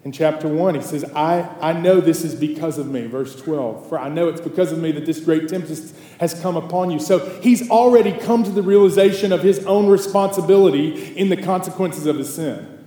In 0.08 0.12
chapter 0.12 0.48
1, 0.48 0.74
he 0.74 0.80
says, 0.80 1.04
I, 1.14 1.54
I 1.60 1.74
know 1.74 2.00
this 2.00 2.24
is 2.24 2.34
because 2.34 2.78
of 2.78 2.86
me. 2.86 3.04
Verse 3.04 3.38
12, 3.42 3.90
for 3.90 3.98
I 3.98 4.08
know 4.08 4.28
it's 4.28 4.40
because 4.40 4.72
of 4.72 4.78
me 4.78 4.90
that 4.92 5.04
this 5.04 5.20
great 5.20 5.50
tempest 5.50 5.94
has 6.18 6.32
come 6.40 6.56
upon 6.56 6.90
you. 6.90 6.98
So 6.98 7.18
he's 7.40 7.68
already 7.70 8.12
come 8.12 8.42
to 8.42 8.50
the 8.50 8.62
realization 8.62 9.32
of 9.32 9.42
his 9.42 9.66
own 9.66 9.86
responsibility 9.86 11.14
in 11.14 11.28
the 11.28 11.36
consequences 11.36 12.06
of 12.06 12.16
his 12.16 12.34
sin. 12.34 12.86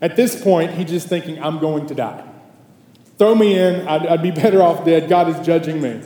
At 0.00 0.16
this 0.16 0.42
point, 0.42 0.70
he's 0.70 0.88
just 0.88 1.06
thinking, 1.06 1.38
I'm 1.42 1.58
going 1.58 1.86
to 1.88 1.94
die. 1.94 2.26
Throw 3.18 3.34
me 3.34 3.58
in, 3.58 3.86
I'd, 3.86 4.06
I'd 4.06 4.22
be 4.22 4.30
better 4.30 4.62
off 4.62 4.86
dead. 4.86 5.06
God 5.06 5.28
is 5.28 5.46
judging 5.46 5.82
me. 5.82 6.00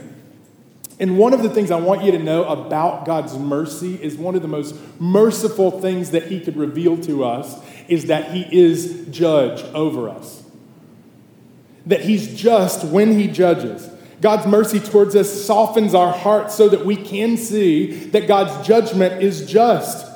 And 0.98 1.18
one 1.18 1.34
of 1.34 1.44
the 1.44 1.50
things 1.50 1.70
I 1.70 1.78
want 1.78 2.02
you 2.02 2.10
to 2.10 2.18
know 2.18 2.42
about 2.46 3.06
God's 3.06 3.38
mercy 3.38 3.94
is 4.02 4.16
one 4.16 4.34
of 4.34 4.42
the 4.42 4.48
most 4.48 4.74
merciful 4.98 5.80
things 5.80 6.10
that 6.10 6.24
He 6.24 6.40
could 6.40 6.56
reveal 6.56 6.96
to 7.02 7.22
us 7.22 7.64
is 7.86 8.06
that 8.06 8.32
He 8.32 8.44
is 8.50 9.06
judge 9.12 9.62
over 9.72 10.08
us 10.08 10.42
that 11.88 12.02
He's 12.02 12.34
just 12.34 12.84
when 12.86 13.18
He 13.18 13.26
judges. 13.26 13.90
God's 14.20 14.46
mercy 14.46 14.80
towards 14.80 15.14
us 15.14 15.30
softens 15.30 15.94
our 15.94 16.12
hearts 16.12 16.54
so 16.54 16.68
that 16.68 16.84
we 16.84 16.96
can 16.96 17.36
see 17.36 17.92
that 18.10 18.26
God's 18.26 18.66
judgment 18.66 19.22
is 19.22 19.50
just. 19.50 20.06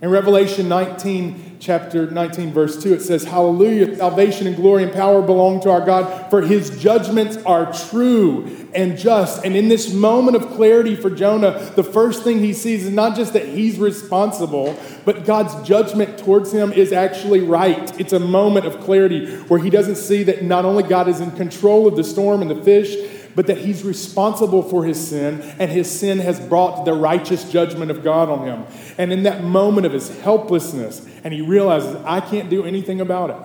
In 0.00 0.10
Revelation 0.10 0.68
19 0.68 1.51
chapter 1.62 2.10
19, 2.10 2.52
verse 2.52 2.82
2, 2.82 2.94
it 2.94 3.02
says, 3.02 3.22
Hallelujah, 3.22 3.94
salvation 3.94 4.48
and 4.48 4.56
glory 4.56 4.82
and 4.82 4.92
power 4.92 5.22
belong 5.22 5.60
to 5.60 5.70
our 5.70 5.80
God, 5.80 6.28
for 6.28 6.42
his 6.42 6.82
judgments 6.82 7.36
are 7.46 7.72
true 7.72 8.68
and 8.74 8.98
just. 8.98 9.44
And 9.44 9.54
in 9.54 9.68
this 9.68 9.92
moment 9.92 10.36
of 10.36 10.50
clarity 10.54 10.96
for 10.96 11.08
Jonah, 11.08 11.70
the 11.76 11.84
first 11.84 12.24
thing 12.24 12.40
he 12.40 12.52
sees 12.52 12.84
is 12.84 12.92
not 12.92 13.14
just 13.14 13.32
that 13.34 13.46
he's 13.46 13.78
responsible, 13.78 14.76
but 15.04 15.24
God's 15.24 15.66
judgment 15.66 16.18
towards 16.18 16.52
him 16.52 16.72
is 16.72 16.92
actually 16.92 17.42
right. 17.42 18.00
It's 18.00 18.12
a 18.12 18.20
moment 18.20 18.66
of 18.66 18.80
clarity 18.80 19.36
where 19.42 19.60
he 19.60 19.70
doesn't 19.70 19.96
see 19.96 20.24
that 20.24 20.42
not 20.42 20.64
only 20.64 20.82
God 20.82 21.06
is 21.06 21.20
in 21.20 21.30
control 21.30 21.86
of 21.86 21.94
the 21.94 22.02
storm 22.02 22.42
and 22.42 22.50
the 22.50 22.60
fish, 22.64 22.96
but 23.34 23.46
that 23.46 23.58
he's 23.58 23.82
responsible 23.82 24.62
for 24.62 24.84
his 24.84 25.08
sin, 25.08 25.40
and 25.58 25.70
his 25.70 25.90
sin 25.90 26.18
has 26.18 26.40
brought 26.40 26.84
the 26.84 26.92
righteous 26.92 27.50
judgment 27.50 27.90
of 27.90 28.02
God 28.02 28.28
on 28.28 28.46
him. 28.46 28.64
And 28.98 29.12
in 29.12 29.22
that 29.24 29.42
moment 29.42 29.86
of 29.86 29.92
his 29.92 30.20
helplessness, 30.20 31.06
and 31.24 31.32
he 31.32 31.40
realizes, 31.40 31.96
I 32.04 32.20
can't 32.20 32.50
do 32.50 32.64
anything 32.64 33.00
about 33.00 33.30
it. 33.30 33.36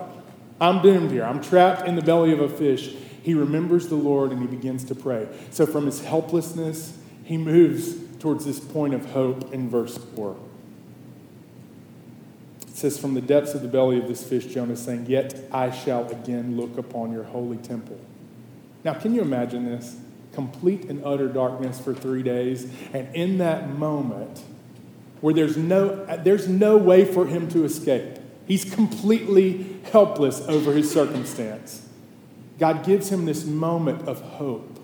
I'm 0.60 0.82
doomed 0.82 1.10
here. 1.10 1.24
I'm 1.24 1.40
trapped 1.40 1.86
in 1.86 1.96
the 1.96 2.02
belly 2.02 2.32
of 2.32 2.40
a 2.40 2.48
fish. 2.48 2.94
He 3.22 3.34
remembers 3.34 3.88
the 3.88 3.94
Lord 3.94 4.32
and 4.32 4.40
he 4.40 4.46
begins 4.46 4.84
to 4.84 4.94
pray. 4.94 5.28
So, 5.50 5.66
from 5.66 5.86
his 5.86 6.02
helplessness, 6.04 6.98
he 7.24 7.36
moves 7.36 7.94
towards 8.18 8.44
this 8.44 8.58
point 8.58 8.94
of 8.94 9.10
hope 9.12 9.52
in 9.52 9.68
verse 9.68 9.98
4. 10.16 10.36
It 12.62 12.76
says, 12.76 12.98
From 12.98 13.14
the 13.14 13.20
depths 13.20 13.54
of 13.54 13.62
the 13.62 13.68
belly 13.68 13.98
of 13.98 14.08
this 14.08 14.26
fish, 14.26 14.46
Jonah 14.46 14.72
is 14.72 14.82
saying, 14.82 15.06
Yet 15.06 15.34
I 15.52 15.70
shall 15.70 16.08
again 16.10 16.56
look 16.56 16.78
upon 16.78 17.12
your 17.12 17.24
holy 17.24 17.58
temple. 17.58 18.00
Now, 18.84 18.94
can 18.94 19.14
you 19.14 19.22
imagine 19.22 19.64
this? 19.64 19.96
Complete 20.32 20.84
and 20.84 21.04
utter 21.04 21.28
darkness 21.28 21.80
for 21.80 21.94
three 21.94 22.22
days. 22.22 22.70
And 22.92 23.14
in 23.14 23.38
that 23.38 23.70
moment, 23.70 24.42
where 25.20 25.34
there's 25.34 25.56
no, 25.56 26.04
there's 26.16 26.48
no 26.48 26.76
way 26.76 27.04
for 27.04 27.26
him 27.26 27.48
to 27.50 27.64
escape, 27.64 28.18
he's 28.46 28.64
completely 28.64 29.80
helpless 29.90 30.40
over 30.42 30.72
his 30.72 30.90
circumstance. 30.90 31.88
God 32.58 32.84
gives 32.84 33.10
him 33.10 33.24
this 33.24 33.44
moment 33.44 34.08
of 34.08 34.20
hope. 34.20 34.78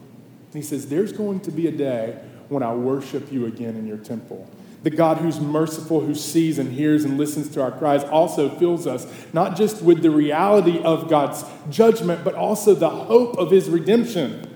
He 0.52 0.62
says, 0.62 0.88
There's 0.88 1.12
going 1.12 1.40
to 1.40 1.50
be 1.50 1.66
a 1.66 1.72
day 1.72 2.18
when 2.48 2.62
I 2.62 2.74
worship 2.74 3.32
you 3.32 3.46
again 3.46 3.76
in 3.76 3.86
your 3.86 3.96
temple. 3.96 4.48
The 4.84 4.90
God 4.90 5.16
who's 5.16 5.40
merciful, 5.40 6.00
who 6.00 6.14
sees 6.14 6.58
and 6.58 6.70
hears 6.70 7.04
and 7.04 7.16
listens 7.16 7.48
to 7.54 7.62
our 7.62 7.72
cries, 7.72 8.04
also 8.04 8.50
fills 8.50 8.86
us 8.86 9.06
not 9.32 9.56
just 9.56 9.82
with 9.82 10.02
the 10.02 10.10
reality 10.10 10.78
of 10.82 11.08
God's 11.08 11.42
judgment, 11.70 12.22
but 12.22 12.34
also 12.34 12.74
the 12.74 12.90
hope 12.90 13.38
of 13.38 13.50
his 13.50 13.70
redemption. 13.70 14.46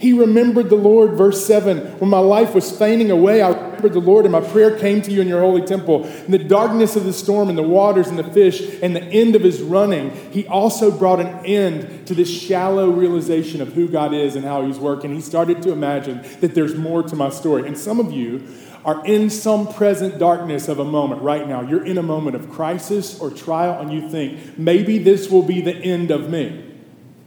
He 0.00 0.12
remembered 0.14 0.70
the 0.70 0.76
Lord, 0.76 1.12
verse 1.12 1.46
7. 1.46 1.98
When 2.00 2.08
my 2.08 2.18
life 2.18 2.54
was 2.54 2.76
fainting 2.76 3.10
away, 3.10 3.42
I 3.42 3.50
remembered 3.50 3.92
the 3.92 4.00
Lord, 4.00 4.24
and 4.24 4.32
my 4.32 4.40
prayer 4.40 4.76
came 4.76 5.02
to 5.02 5.10
you 5.12 5.20
in 5.20 5.28
your 5.28 5.40
holy 5.40 5.64
temple. 5.64 6.06
In 6.06 6.32
the 6.32 6.38
darkness 6.38 6.96
of 6.96 7.04
the 7.04 7.12
storm, 7.12 7.50
and 7.50 7.56
the 7.56 7.62
waters, 7.62 8.08
and 8.08 8.18
the 8.18 8.24
fish, 8.24 8.62
and 8.82 8.96
the 8.96 9.04
end 9.04 9.36
of 9.36 9.42
his 9.42 9.60
running, 9.60 10.10
he 10.32 10.46
also 10.48 10.90
brought 10.90 11.20
an 11.20 11.44
end 11.44 12.06
to 12.08 12.14
this 12.14 12.30
shallow 12.30 12.90
realization 12.90 13.60
of 13.60 13.74
who 13.74 13.88
God 13.88 14.14
is 14.14 14.36
and 14.36 14.44
how 14.44 14.66
he's 14.66 14.78
working. 14.78 15.14
He 15.14 15.20
started 15.20 15.62
to 15.62 15.70
imagine 15.70 16.22
that 16.40 16.54
there's 16.54 16.74
more 16.74 17.02
to 17.02 17.14
my 17.14 17.28
story. 17.28 17.68
And 17.68 17.76
some 17.76 18.00
of 18.00 18.10
you 18.10 18.48
are 18.84 19.04
in 19.04 19.30
some 19.30 19.72
present 19.72 20.18
darkness 20.18 20.68
of 20.68 20.78
a 20.78 20.84
moment 20.84 21.22
right 21.22 21.46
now. 21.46 21.60
You're 21.60 21.84
in 21.84 21.98
a 21.98 22.02
moment 22.02 22.36
of 22.36 22.50
crisis 22.50 23.20
or 23.20 23.30
trial, 23.30 23.80
and 23.80 23.92
you 23.92 24.08
think, 24.08 24.58
maybe 24.58 24.98
this 24.98 25.30
will 25.30 25.42
be 25.42 25.60
the 25.60 25.76
end 25.76 26.10
of 26.10 26.30
me. 26.30 26.66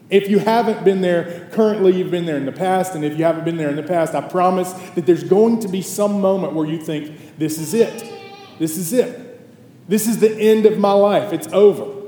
If 0.09 0.29
you 0.29 0.39
haven't 0.39 0.83
been 0.83 1.01
there 1.01 1.49
currently, 1.53 1.95
you've 1.95 2.11
been 2.11 2.25
there 2.25 2.37
in 2.37 2.45
the 2.45 2.51
past. 2.51 2.93
And 2.93 3.03
if 3.03 3.17
you 3.17 3.23
haven't 3.23 3.45
been 3.45 3.57
there 3.57 3.69
in 3.69 3.75
the 3.75 3.83
past, 3.83 4.13
I 4.13 4.21
promise 4.21 4.73
that 4.95 5.05
there's 5.05 5.23
going 5.23 5.59
to 5.61 5.67
be 5.67 5.81
some 5.81 6.21
moment 6.21 6.53
where 6.53 6.67
you 6.67 6.79
think, 6.79 7.37
this 7.37 7.57
is 7.57 7.73
it. 7.73 8.11
This 8.59 8.77
is 8.77 8.93
it. 8.93 9.41
This 9.87 10.07
is 10.07 10.19
the 10.19 10.35
end 10.39 10.65
of 10.65 10.77
my 10.77 10.91
life. 10.91 11.33
It's 11.33 11.47
over. 11.47 12.02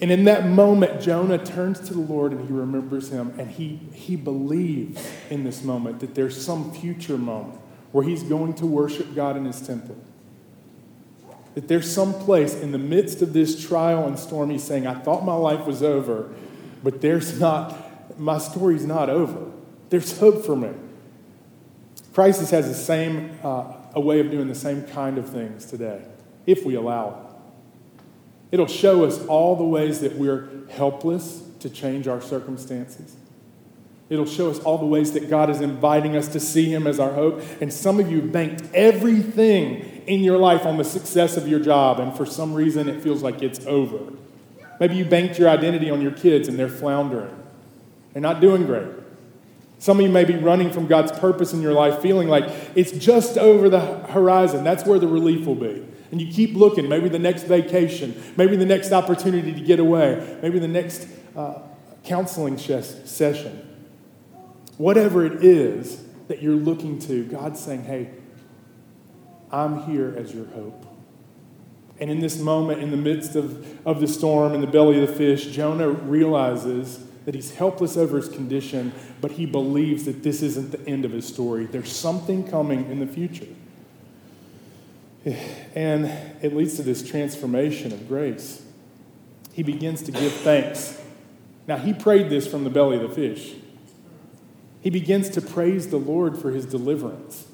And 0.00 0.10
in 0.10 0.24
that 0.24 0.46
moment, 0.46 1.00
Jonah 1.00 1.42
turns 1.42 1.80
to 1.88 1.94
the 1.94 2.00
Lord 2.00 2.32
and 2.32 2.46
he 2.46 2.52
remembers 2.52 3.10
him 3.10 3.34
and 3.38 3.50
he, 3.50 3.80
he 3.94 4.14
believes 4.14 5.10
in 5.30 5.44
this 5.44 5.62
moment 5.62 6.00
that 6.00 6.14
there's 6.14 6.42
some 6.42 6.72
future 6.72 7.16
moment 7.16 7.58
where 7.92 8.04
he's 8.04 8.22
going 8.22 8.52
to 8.54 8.66
worship 8.66 9.14
God 9.14 9.36
in 9.36 9.46
his 9.46 9.60
temple. 9.66 9.96
That 11.54 11.68
there's 11.68 11.90
some 11.90 12.12
place 12.12 12.54
in 12.54 12.72
the 12.72 12.78
midst 12.78 13.22
of 13.22 13.32
this 13.32 13.66
trial 13.66 14.06
and 14.06 14.18
storm, 14.18 14.50
he's 14.50 14.62
saying, 14.62 14.86
I 14.86 14.94
thought 14.94 15.24
my 15.24 15.34
life 15.34 15.64
was 15.66 15.82
over, 15.82 16.30
but 16.82 17.00
there's 17.00 17.40
not, 17.40 18.20
my 18.20 18.36
story's 18.36 18.84
not 18.84 19.08
over. 19.08 19.50
There's 19.88 20.18
hope 20.18 20.44
for 20.44 20.54
me. 20.54 20.72
Crisis 22.12 22.50
has 22.50 22.68
the 22.68 22.74
same, 22.74 23.38
uh, 23.42 23.72
a 23.94 24.00
way 24.00 24.20
of 24.20 24.30
doing 24.30 24.48
the 24.48 24.54
same 24.54 24.82
kind 24.82 25.16
of 25.16 25.30
things 25.30 25.64
today, 25.64 26.02
if 26.44 26.66
we 26.66 26.74
allow 26.74 27.08
it. 27.08 27.25
It'll 28.56 28.66
show 28.66 29.04
us 29.04 29.22
all 29.26 29.54
the 29.54 29.64
ways 29.64 30.00
that 30.00 30.16
we're 30.16 30.48
helpless 30.70 31.42
to 31.60 31.68
change 31.68 32.08
our 32.08 32.22
circumstances. 32.22 33.14
It'll 34.08 34.24
show 34.24 34.50
us 34.50 34.58
all 34.60 34.78
the 34.78 34.86
ways 34.86 35.12
that 35.12 35.28
God 35.28 35.50
is 35.50 35.60
inviting 35.60 36.16
us 36.16 36.28
to 36.28 36.40
see 36.40 36.72
Him 36.72 36.86
as 36.86 36.98
our 36.98 37.12
hope. 37.12 37.42
And 37.60 37.70
some 37.70 38.00
of 38.00 38.10
you 38.10 38.22
banked 38.22 38.62
everything 38.72 40.04
in 40.06 40.20
your 40.20 40.38
life 40.38 40.64
on 40.64 40.78
the 40.78 40.84
success 40.84 41.36
of 41.36 41.46
your 41.46 41.60
job, 41.60 42.00
and 42.00 42.16
for 42.16 42.24
some 42.24 42.54
reason 42.54 42.88
it 42.88 43.02
feels 43.02 43.22
like 43.22 43.42
it's 43.42 43.66
over. 43.66 44.14
Maybe 44.80 44.94
you 44.94 45.04
banked 45.04 45.38
your 45.38 45.50
identity 45.50 45.90
on 45.90 46.00
your 46.00 46.12
kids 46.12 46.48
and 46.48 46.58
they're 46.58 46.70
floundering. 46.70 47.36
They're 48.14 48.22
not 48.22 48.40
doing 48.40 48.64
great. 48.64 48.88
Some 49.80 49.98
of 49.98 50.06
you 50.06 50.10
may 50.10 50.24
be 50.24 50.36
running 50.36 50.70
from 50.70 50.86
God's 50.86 51.12
purpose 51.12 51.52
in 51.52 51.60
your 51.60 51.74
life, 51.74 52.00
feeling 52.00 52.28
like 52.28 52.50
it's 52.74 52.92
just 52.92 53.36
over 53.36 53.68
the 53.68 53.80
horizon. 53.80 54.64
That's 54.64 54.86
where 54.86 54.98
the 54.98 55.08
relief 55.08 55.44
will 55.44 55.56
be. 55.56 55.86
And 56.10 56.20
you 56.20 56.32
keep 56.32 56.54
looking, 56.54 56.88
maybe 56.88 57.08
the 57.08 57.18
next 57.18 57.44
vacation, 57.44 58.14
maybe 58.36 58.56
the 58.56 58.66
next 58.66 58.92
opportunity 58.92 59.52
to 59.52 59.60
get 59.60 59.80
away, 59.80 60.38
maybe 60.42 60.58
the 60.58 60.68
next 60.68 61.08
uh, 61.34 61.60
counseling 62.04 62.58
session. 62.58 63.62
Whatever 64.78 65.24
it 65.24 65.44
is 65.44 66.04
that 66.28 66.42
you're 66.42 66.54
looking 66.54 66.98
to, 67.00 67.24
God's 67.24 67.60
saying, 67.60 67.84
hey, 67.84 68.10
I'm 69.50 69.84
here 69.84 70.14
as 70.16 70.34
your 70.34 70.46
hope. 70.46 70.86
And 71.98 72.10
in 72.10 72.20
this 72.20 72.38
moment, 72.38 72.82
in 72.82 72.90
the 72.90 72.96
midst 72.96 73.36
of, 73.36 73.86
of 73.86 74.00
the 74.00 74.08
storm, 74.08 74.54
in 74.54 74.60
the 74.60 74.66
belly 74.66 75.02
of 75.02 75.08
the 75.08 75.14
fish, 75.14 75.46
Jonah 75.46 75.88
realizes 75.88 77.04
that 77.24 77.34
he's 77.34 77.54
helpless 77.54 77.96
over 77.96 78.18
his 78.18 78.28
condition, 78.28 78.92
but 79.20 79.32
he 79.32 79.46
believes 79.46 80.04
that 80.04 80.22
this 80.22 80.42
isn't 80.42 80.72
the 80.72 80.88
end 80.88 81.04
of 81.04 81.12
his 81.12 81.26
story. 81.26 81.66
There's 81.66 81.90
something 81.90 82.46
coming 82.48 82.90
in 82.90 83.00
the 83.00 83.06
future. 83.06 83.48
And 85.74 86.06
it 86.40 86.54
leads 86.54 86.76
to 86.76 86.82
this 86.82 87.06
transformation 87.06 87.92
of 87.92 88.06
grace. 88.06 88.62
He 89.52 89.62
begins 89.62 90.02
to 90.02 90.12
give 90.12 90.32
thanks. 90.32 91.00
Now, 91.66 91.78
he 91.78 91.92
prayed 91.92 92.30
this 92.30 92.46
from 92.46 92.64
the 92.64 92.70
belly 92.70 92.96
of 92.96 93.08
the 93.08 93.14
fish. 93.14 93.54
He 94.80 94.90
begins 94.90 95.28
to 95.30 95.40
praise 95.40 95.88
the 95.88 95.96
Lord 95.96 96.38
for 96.38 96.52
his 96.52 96.64
deliverance. 96.64 97.48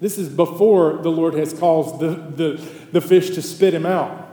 This 0.00 0.18
is 0.18 0.28
before 0.28 0.98
the 0.98 1.08
Lord 1.08 1.32
has 1.34 1.54
caused 1.54 1.98
the, 1.98 2.08
the, 2.08 2.68
the 2.92 3.00
fish 3.00 3.30
to 3.30 3.40
spit 3.40 3.72
him 3.72 3.86
out. 3.86 4.28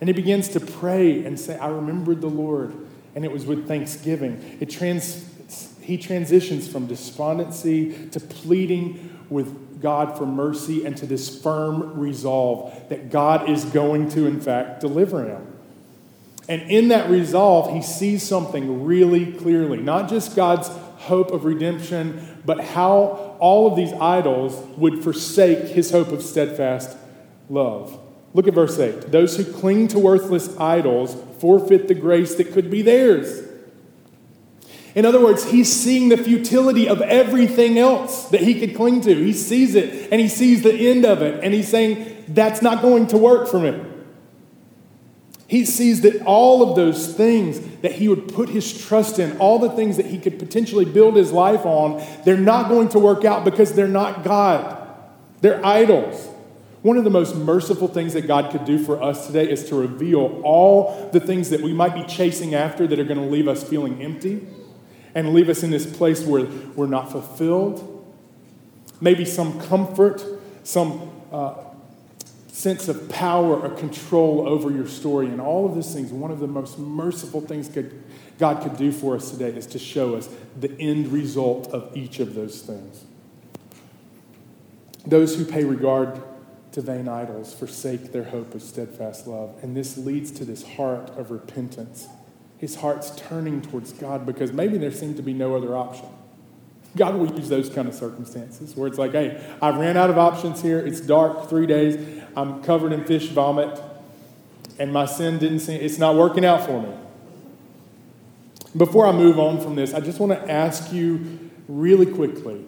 And 0.00 0.08
he 0.08 0.12
begins 0.12 0.48
to 0.50 0.60
pray 0.60 1.24
and 1.24 1.40
say, 1.40 1.58
I 1.58 1.68
remembered 1.68 2.20
the 2.20 2.26
Lord. 2.26 2.74
And 3.14 3.24
it 3.24 3.32
was 3.32 3.46
with 3.46 3.66
thanksgiving. 3.66 4.58
It 4.60 4.68
trans, 4.68 5.24
he 5.80 5.96
transitions 5.96 6.68
from 6.68 6.86
despondency 6.86 8.08
to 8.08 8.20
pleading 8.20 9.24
with 9.30 9.65
God 9.80 10.16
for 10.16 10.26
mercy 10.26 10.84
and 10.84 10.96
to 10.96 11.06
this 11.06 11.42
firm 11.42 11.98
resolve 11.98 12.88
that 12.88 13.10
God 13.10 13.48
is 13.48 13.64
going 13.64 14.08
to, 14.10 14.26
in 14.26 14.40
fact, 14.40 14.80
deliver 14.80 15.24
him. 15.24 15.46
And 16.48 16.62
in 16.70 16.88
that 16.88 17.10
resolve, 17.10 17.74
he 17.74 17.82
sees 17.82 18.22
something 18.22 18.84
really 18.84 19.32
clearly 19.32 19.78
not 19.78 20.08
just 20.08 20.36
God's 20.36 20.68
hope 20.68 21.30
of 21.30 21.44
redemption, 21.44 22.40
but 22.44 22.60
how 22.60 23.36
all 23.38 23.66
of 23.66 23.76
these 23.76 23.92
idols 23.92 24.54
would 24.76 25.02
forsake 25.02 25.68
his 25.68 25.90
hope 25.90 26.08
of 26.08 26.22
steadfast 26.22 26.96
love. 27.48 27.98
Look 28.34 28.48
at 28.48 28.54
verse 28.54 28.78
8. 28.78 29.12
Those 29.12 29.36
who 29.36 29.44
cling 29.44 29.88
to 29.88 29.98
worthless 29.98 30.56
idols 30.58 31.16
forfeit 31.38 31.88
the 31.88 31.94
grace 31.94 32.34
that 32.36 32.52
could 32.52 32.70
be 32.70 32.82
theirs. 32.82 33.45
In 34.96 35.04
other 35.04 35.22
words, 35.22 35.44
he's 35.44 35.70
seeing 35.70 36.08
the 36.08 36.16
futility 36.16 36.88
of 36.88 37.02
everything 37.02 37.78
else 37.78 38.30
that 38.30 38.40
he 38.40 38.58
could 38.58 38.74
cling 38.74 39.02
to. 39.02 39.14
He 39.14 39.34
sees 39.34 39.74
it 39.74 40.08
and 40.10 40.18
he 40.18 40.26
sees 40.26 40.62
the 40.62 40.72
end 40.72 41.04
of 41.04 41.20
it, 41.20 41.44
and 41.44 41.52
he's 41.52 41.68
saying, 41.68 42.24
That's 42.28 42.62
not 42.62 42.80
going 42.80 43.06
to 43.08 43.18
work 43.18 43.46
for 43.46 43.60
me. 43.60 43.78
He 45.48 45.66
sees 45.66 46.00
that 46.00 46.22
all 46.22 46.68
of 46.68 46.76
those 46.76 47.14
things 47.14 47.60
that 47.82 47.92
he 47.92 48.08
would 48.08 48.32
put 48.32 48.48
his 48.48 48.76
trust 48.86 49.18
in, 49.18 49.36
all 49.36 49.58
the 49.58 49.70
things 49.70 49.98
that 49.98 50.06
he 50.06 50.18
could 50.18 50.38
potentially 50.38 50.86
build 50.86 51.14
his 51.14 51.30
life 51.30 51.66
on, 51.66 52.02
they're 52.24 52.38
not 52.38 52.68
going 52.68 52.88
to 52.88 52.98
work 52.98 53.24
out 53.24 53.44
because 53.44 53.74
they're 53.74 53.86
not 53.86 54.24
God. 54.24 54.82
They're 55.42 55.64
idols. 55.64 56.26
One 56.80 56.96
of 56.96 57.04
the 57.04 57.10
most 57.10 57.36
merciful 57.36 57.86
things 57.86 58.14
that 58.14 58.26
God 58.26 58.50
could 58.50 58.64
do 58.64 58.82
for 58.82 59.00
us 59.00 59.26
today 59.26 59.48
is 59.48 59.68
to 59.68 59.76
reveal 59.76 60.40
all 60.42 61.10
the 61.12 61.20
things 61.20 61.50
that 61.50 61.60
we 61.60 61.74
might 61.74 61.94
be 61.94 62.02
chasing 62.04 62.54
after 62.54 62.86
that 62.86 62.98
are 62.98 63.04
going 63.04 63.20
to 63.20 63.26
leave 63.26 63.46
us 63.46 63.62
feeling 63.62 64.02
empty 64.02 64.46
and 65.16 65.32
leave 65.32 65.48
us 65.48 65.62
in 65.62 65.70
this 65.70 65.86
place 65.96 66.22
where 66.22 66.44
we're 66.76 66.86
not 66.86 67.10
fulfilled. 67.10 68.04
Maybe 69.00 69.24
some 69.24 69.58
comfort, 69.62 70.22
some, 70.62 71.10
uh, 71.32 71.54
sense 72.48 72.86
of 72.88 73.08
power 73.08 73.58
or 73.58 73.70
control 73.70 74.46
over 74.46 74.70
your 74.70 74.86
story. 74.86 75.26
And 75.28 75.40
all 75.40 75.64
of 75.66 75.74
these 75.74 75.92
things, 75.92 76.12
one 76.12 76.30
of 76.30 76.38
the 76.38 76.46
most 76.46 76.78
merciful 76.78 77.40
things 77.40 77.70
God 78.38 78.62
could 78.62 78.76
do 78.76 78.92
for 78.92 79.16
us 79.16 79.30
today 79.30 79.48
is 79.48 79.66
to 79.68 79.78
show 79.78 80.16
us 80.16 80.28
the 80.60 80.78
end 80.78 81.08
result 81.08 81.68
of 81.68 81.96
each 81.96 82.20
of 82.20 82.34
those 82.34 82.60
things. 82.60 83.04
Those 85.06 85.36
who 85.36 85.46
pay 85.46 85.64
regard 85.64 86.22
to 86.72 86.82
vain 86.82 87.08
idols 87.08 87.54
forsake 87.54 88.12
their 88.12 88.24
hope 88.24 88.54
of 88.54 88.62
steadfast 88.62 89.26
love. 89.26 89.54
And 89.62 89.74
this 89.74 89.96
leads 89.96 90.30
to 90.32 90.44
this 90.44 90.62
heart 90.76 91.08
of 91.10 91.30
repentance. 91.30 92.06
His 92.58 92.76
heart's 92.76 93.10
turning 93.16 93.62
towards 93.62 93.92
God 93.92 94.24
because 94.24 94.52
maybe 94.52 94.78
there 94.78 94.92
seemed 94.92 95.16
to 95.16 95.22
be 95.22 95.32
no 95.32 95.54
other 95.56 95.76
option. 95.76 96.06
God 96.96 97.16
will 97.16 97.30
use 97.36 97.48
those 97.48 97.68
kind 97.68 97.86
of 97.86 97.94
circumstances 97.94 98.74
where 98.74 98.88
it's 98.88 98.96
like, 98.96 99.12
hey, 99.12 99.44
I 99.60 99.70
ran 99.70 99.96
out 99.96 100.08
of 100.08 100.16
options 100.16 100.62
here. 100.62 100.78
It's 100.78 101.00
dark, 101.00 101.48
three 101.48 101.66
days. 101.66 102.22
I'm 102.34 102.62
covered 102.62 102.92
in 102.92 103.04
fish 103.04 103.28
vomit, 103.28 103.80
and 104.78 104.92
my 104.92 105.04
sin 105.06 105.38
didn't 105.38 105.60
seem, 105.60 105.80
it's 105.80 105.98
not 105.98 106.14
working 106.16 106.44
out 106.44 106.64
for 106.64 106.80
me. 106.80 106.94
Before 108.76 109.06
I 109.06 109.12
move 109.12 109.38
on 109.38 109.60
from 109.60 109.74
this, 109.74 109.94
I 109.94 110.00
just 110.00 110.18
want 110.18 110.32
to 110.32 110.50
ask 110.50 110.92
you 110.92 111.50
really 111.68 112.06
quickly 112.06 112.64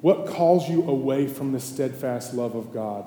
what 0.00 0.26
calls 0.26 0.68
you 0.68 0.82
away 0.88 1.26
from 1.26 1.52
the 1.52 1.60
steadfast 1.60 2.32
love 2.34 2.54
of 2.54 2.72
God? 2.72 3.04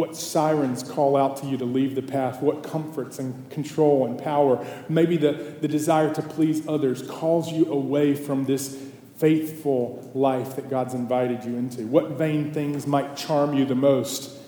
What 0.00 0.16
sirens 0.16 0.82
call 0.82 1.14
out 1.14 1.36
to 1.42 1.46
you 1.46 1.58
to 1.58 1.66
leave 1.66 1.94
the 1.94 2.00
path? 2.00 2.40
What 2.40 2.62
comforts 2.62 3.18
and 3.18 3.50
control 3.50 4.06
and 4.06 4.18
power, 4.18 4.66
maybe 4.88 5.18
the, 5.18 5.32
the 5.60 5.68
desire 5.68 6.10
to 6.14 6.22
please 6.22 6.66
others, 6.66 7.02
calls 7.02 7.52
you 7.52 7.70
away 7.70 8.14
from 8.14 8.46
this 8.46 8.82
faithful 9.18 10.10
life 10.14 10.56
that 10.56 10.70
God's 10.70 10.94
invited 10.94 11.44
you 11.44 11.54
into? 11.54 11.86
What 11.86 12.12
vain 12.12 12.50
things 12.54 12.86
might 12.86 13.14
charm 13.14 13.52
you 13.52 13.66
the 13.66 13.74
most 13.74 14.38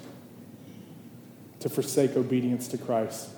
to 1.61 1.69
forsake 1.69 2.17
obedience 2.17 2.67
to 2.69 2.79
Christ? 2.79 3.29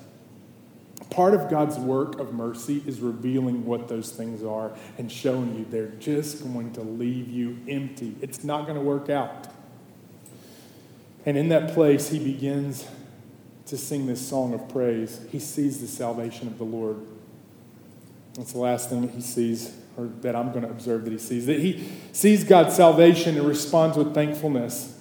Part 1.09 1.33
of 1.33 1.49
God's 1.49 1.77
work 1.77 2.17
of 2.17 2.33
mercy 2.33 2.81
is 2.87 3.01
revealing 3.01 3.65
what 3.65 3.89
those 3.89 4.11
things 4.11 4.41
are 4.41 4.71
and 4.97 5.11
showing 5.11 5.53
you 5.57 5.65
they're 5.69 5.87
just 5.99 6.45
going 6.45 6.71
to 6.75 6.81
leave 6.81 7.29
you 7.29 7.57
empty. 7.67 8.15
It's 8.21 8.45
not 8.45 8.67
going 8.67 8.77
to 8.77 8.85
work 8.85 9.09
out. 9.09 9.49
And 11.25 11.37
in 11.37 11.49
that 11.49 11.73
place, 11.73 12.09
he 12.09 12.19
begins 12.19 12.87
to 13.67 13.77
sing 13.77 14.05
this 14.05 14.25
song 14.25 14.53
of 14.53 14.69
praise. 14.69 15.19
He 15.31 15.39
sees 15.39 15.81
the 15.81 15.87
salvation 15.87 16.47
of 16.47 16.57
the 16.57 16.63
Lord. 16.63 16.97
That's 18.35 18.51
the 18.51 18.59
last 18.59 18.89
thing 18.89 19.01
that 19.01 19.11
he 19.11 19.21
sees, 19.21 19.75
or 19.97 20.09
that 20.21 20.35
I'm 20.35 20.51
going 20.51 20.63
to 20.63 20.69
observe 20.69 21.05
that 21.05 21.11
he 21.11 21.17
sees. 21.17 21.45
That 21.47 21.59
he 21.59 21.89
sees 22.11 22.43
God's 22.43 22.75
salvation 22.75 23.37
and 23.37 23.47
responds 23.47 23.97
with 23.97 24.13
thankfulness. 24.13 24.91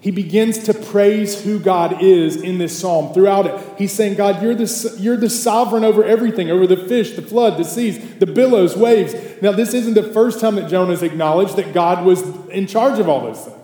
He 0.00 0.12
begins 0.12 0.58
to 0.64 0.74
praise 0.74 1.42
who 1.42 1.58
God 1.58 2.00
is 2.00 2.36
in 2.36 2.58
this 2.58 2.78
psalm. 2.78 3.12
Throughout 3.12 3.46
it, 3.46 3.60
he's 3.78 3.92
saying, 3.92 4.14
God, 4.14 4.40
you're 4.40 4.54
the, 4.54 4.96
you're 4.98 5.16
the 5.16 5.28
sovereign 5.28 5.84
over 5.84 6.04
everything, 6.04 6.50
over 6.50 6.68
the 6.68 6.76
fish, 6.76 7.16
the 7.16 7.22
flood, 7.22 7.58
the 7.58 7.64
seas, 7.64 8.18
the 8.18 8.26
billows, 8.26 8.76
waves. 8.76 9.12
Now, 9.42 9.50
this 9.50 9.74
isn't 9.74 9.94
the 9.94 10.12
first 10.12 10.40
time 10.40 10.54
that 10.54 10.70
Jonah's 10.70 11.02
acknowledged 11.02 11.56
that 11.56 11.74
God 11.74 12.04
was 12.04 12.22
in 12.46 12.68
charge 12.68 13.00
of 13.00 13.08
all 13.08 13.22
those 13.22 13.44
things. 13.44 13.57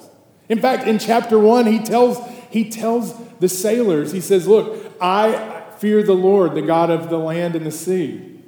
In 0.48 0.60
fact, 0.60 0.86
in 0.86 0.98
chapter 0.98 1.38
one, 1.38 1.66
he 1.66 1.78
tells, 1.78 2.18
he 2.50 2.68
tells 2.68 3.14
the 3.38 3.48
sailors, 3.48 4.12
he 4.12 4.20
says, 4.20 4.46
Look, 4.46 4.94
I 5.00 5.62
fear 5.78 6.02
the 6.02 6.14
Lord, 6.14 6.54
the 6.54 6.62
God 6.62 6.90
of 6.90 7.10
the 7.10 7.18
land 7.18 7.56
and 7.56 7.66
the 7.66 7.70
sea. 7.70 8.40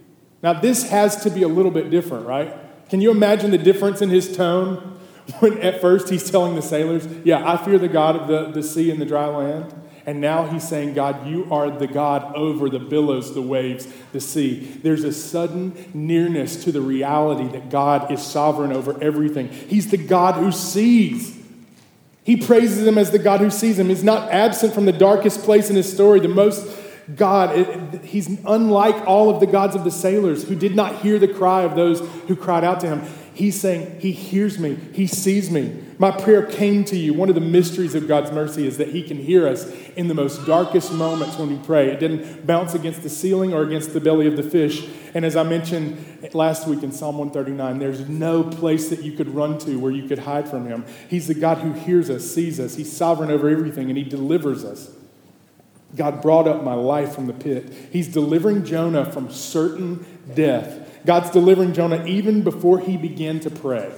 Now, 0.43 0.53
this 0.53 0.91
has 0.91 1.23
to 1.23 1.31
be 1.31 1.43
a 1.43 1.49
little 1.49 1.71
bit 1.71 1.91
different, 1.91 2.27
right? 2.27 2.55
Can 2.89 3.01
you 3.01 3.11
imagine 3.11 3.51
the 3.51 3.59
difference 3.59 4.01
in 4.01 4.11
his 4.11 4.37
tone 4.37 4.99
when 5.41 5.59
at 5.61 5.81
first 5.81 6.09
he's 6.09 6.31
telling 6.31 6.55
the 6.55 6.63
sailors, 6.63 7.07
Yeah, 7.25 7.51
I 7.51 7.57
fear 7.57 7.79
the 7.79 7.89
God 7.89 8.17
of 8.17 8.29
the, 8.29 8.51
the 8.53 8.63
sea 8.63 8.91
and 8.91 9.01
the 9.01 9.07
dry 9.07 9.27
land? 9.27 9.75
And 10.07 10.21
now 10.21 10.47
he's 10.47 10.67
saying, 10.67 10.95
God, 10.95 11.27
you 11.27 11.49
are 11.51 11.69
the 11.69 11.89
God 11.89 12.37
over 12.37 12.71
the 12.71 12.79
billows, 12.79 13.35
the 13.35 13.43
waves, 13.43 13.89
the 14.13 14.21
sea. 14.21 14.61
There's 14.61 15.03
a 15.03 15.13
sudden 15.13 15.91
nearness 15.93 16.63
to 16.63 16.71
the 16.71 16.81
reality 16.81 17.49
that 17.49 17.71
God 17.71 18.13
is 18.13 18.25
sovereign 18.25 18.71
over 18.71 18.97
everything. 19.03 19.49
He's 19.49 19.91
the 19.91 19.97
God 19.97 20.37
who 20.37 20.53
sees. 20.53 21.36
He 22.27 22.37
praises 22.37 22.85
him 22.85 22.99
as 22.99 23.13
the 23.13 23.21
God 23.21 23.39
who 23.41 23.51
sees 23.51 23.79
him. 23.79 23.89
He's 23.89 24.03
not 24.03 24.33
absent 24.33 24.75
from 24.75 24.85
the 24.85 24.93
darkest 24.93 25.43
place 25.43 25.71
in 25.71 25.77
his 25.77 25.91
story. 25.91 26.19
The 26.19 26.27
most 26.27 26.67
God, 27.15 27.57
it, 27.57 28.05
he's 28.05 28.41
unlike 28.45 29.07
all 29.07 29.31
of 29.31 29.39
the 29.39 29.47
gods 29.47 29.77
of 29.77 29.85
the 29.85 29.93
sailors 29.93 30.43
who 30.43 30.57
did 30.57 30.75
not 30.75 31.03
hear 31.03 31.21
the 31.21 31.29
cry 31.29 31.63
of 31.63 31.77
those 31.77 32.01
who 32.27 32.35
cried 32.35 32.65
out 32.65 32.81
to 32.81 32.89
him. 32.89 33.03
He's 33.37 33.61
saying, 33.61 34.01
He 34.01 34.13
hears 34.13 34.59
me, 34.59 34.79
He 34.95 35.07
sees 35.07 35.51
me. 35.51 35.85
My 35.99 36.11
prayer 36.11 36.43
came 36.43 36.87
to 36.87 36.97
you. 36.97 37.13
One 37.13 37.29
of 37.29 37.35
the 37.35 37.41
mysteries 37.43 37.95
of 37.95 38.09
God's 38.09 38.33
mercy 38.33 38.67
is 38.67 38.79
that 38.79 38.89
He 38.89 39.03
can 39.03 39.19
hear 39.19 39.47
us 39.47 39.71
in 39.95 40.09
the 40.09 40.15
most 40.15 40.47
darkest 40.47 40.91
moments 40.91 41.37
when 41.37 41.51
we 41.51 41.59
pray. 41.59 41.91
It 41.91 42.01
didn't 42.01 42.47
bounce 42.47 42.73
against 42.73 43.03
the 43.03 43.11
ceiling 43.11 43.53
or 43.53 43.63
against 43.63 43.93
the 43.93 44.01
belly 44.01 44.27
of 44.27 44.39
the 44.39 44.43
fish. 44.43 44.89
And 45.13 45.23
as 45.23 45.37
I 45.37 45.43
mentioned 45.43 46.33
last 46.33 46.67
week 46.67 46.83
in 46.83 46.93
Psalm 46.93 47.19
139, 47.19 47.79
there's 47.79 48.09
no 48.09 48.43
place 48.43 48.89
that 48.89 49.03
you 49.03 49.13
could 49.13 49.29
run 49.29 49.59
to 49.59 49.77
where 49.77 49.93
you 49.93 50.09
could 50.09 50.21
hide 50.21 50.49
from 50.49 50.67
Him. 50.67 50.87
He's 51.07 51.27
the 51.27 51.35
God 51.35 51.59
who 51.59 51.73
hears 51.73 52.09
us, 52.09 52.25
sees 52.25 52.59
us, 52.59 52.77
He's 52.77 52.91
sovereign 52.91 53.31
over 53.31 53.51
everything, 53.51 53.91
and 53.91 53.99
He 53.99 54.05
delivers 54.05 54.65
us. 54.65 54.91
God 55.95 56.23
brought 56.23 56.49
up 56.49 56.65
my 56.65 56.75
life 56.75 57.15
from 57.15 57.27
the 57.27 57.35
pit. 57.35 57.71
He's 57.93 58.09
delivering 58.09 58.65
Jonah 58.65 59.13
from 59.13 59.31
certain 59.31 60.07
death 60.35 60.86
God's 61.07 61.31
delivering 61.31 61.73
Jonah 61.73 62.05
even 62.05 62.43
before 62.43 62.81
he 62.81 62.97
began 62.97 63.41
to 63.41 63.51
pray. 63.51 63.91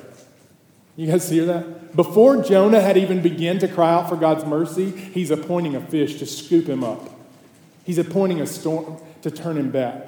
You 0.94 1.06
guys 1.06 1.28
hear 1.28 1.46
that? 1.46 1.96
Before 1.96 2.42
Jonah 2.42 2.80
had 2.80 2.96
even 2.96 3.22
begun 3.22 3.58
to 3.60 3.68
cry 3.68 3.92
out 3.92 4.08
for 4.08 4.16
God's 4.16 4.44
mercy, 4.44 4.90
he's 4.90 5.30
appointing 5.30 5.74
a 5.74 5.80
fish 5.80 6.18
to 6.18 6.26
scoop 6.26 6.66
him 6.66 6.84
up. 6.84 7.10
He's 7.84 7.98
appointing 7.98 8.40
a 8.40 8.46
storm 8.46 8.98
to 9.22 9.30
turn 9.30 9.56
him 9.56 9.70
back. 9.70 10.04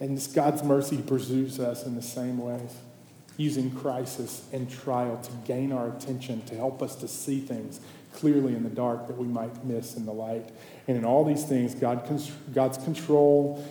And 0.00 0.16
God's 0.32 0.62
mercy 0.62 0.98
pursues 0.98 1.58
us 1.58 1.84
in 1.84 1.96
the 1.96 2.02
same 2.02 2.38
ways, 2.38 2.76
using 3.36 3.70
crisis 3.72 4.46
and 4.52 4.70
trial 4.70 5.16
to 5.16 5.30
gain 5.44 5.72
our 5.72 5.88
attention, 5.88 6.42
to 6.42 6.54
help 6.54 6.82
us 6.82 6.94
to 6.96 7.08
see 7.08 7.40
things 7.40 7.80
clearly 8.14 8.54
in 8.54 8.62
the 8.62 8.70
dark 8.70 9.06
that 9.08 9.16
we 9.16 9.26
might 9.26 9.64
miss 9.64 9.96
in 9.96 10.06
the 10.06 10.12
light. 10.12 10.50
And 10.86 10.96
in 10.96 11.04
all 11.04 11.24
these 11.24 11.44
things, 11.44 11.74
God, 11.74 12.08
God's 12.52 12.78
control 12.78 13.66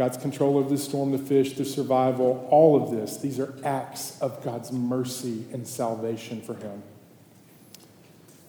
God's 0.00 0.16
control 0.16 0.56
over 0.56 0.70
the 0.70 0.78
storm, 0.78 1.12
the 1.12 1.18
fish, 1.18 1.52
the 1.52 1.64
survival, 1.66 2.48
all 2.50 2.82
of 2.82 2.90
this, 2.90 3.18
these 3.18 3.38
are 3.38 3.52
acts 3.62 4.18
of 4.22 4.42
God's 4.42 4.72
mercy 4.72 5.44
and 5.52 5.68
salvation 5.68 6.40
for 6.40 6.54
him. 6.54 6.82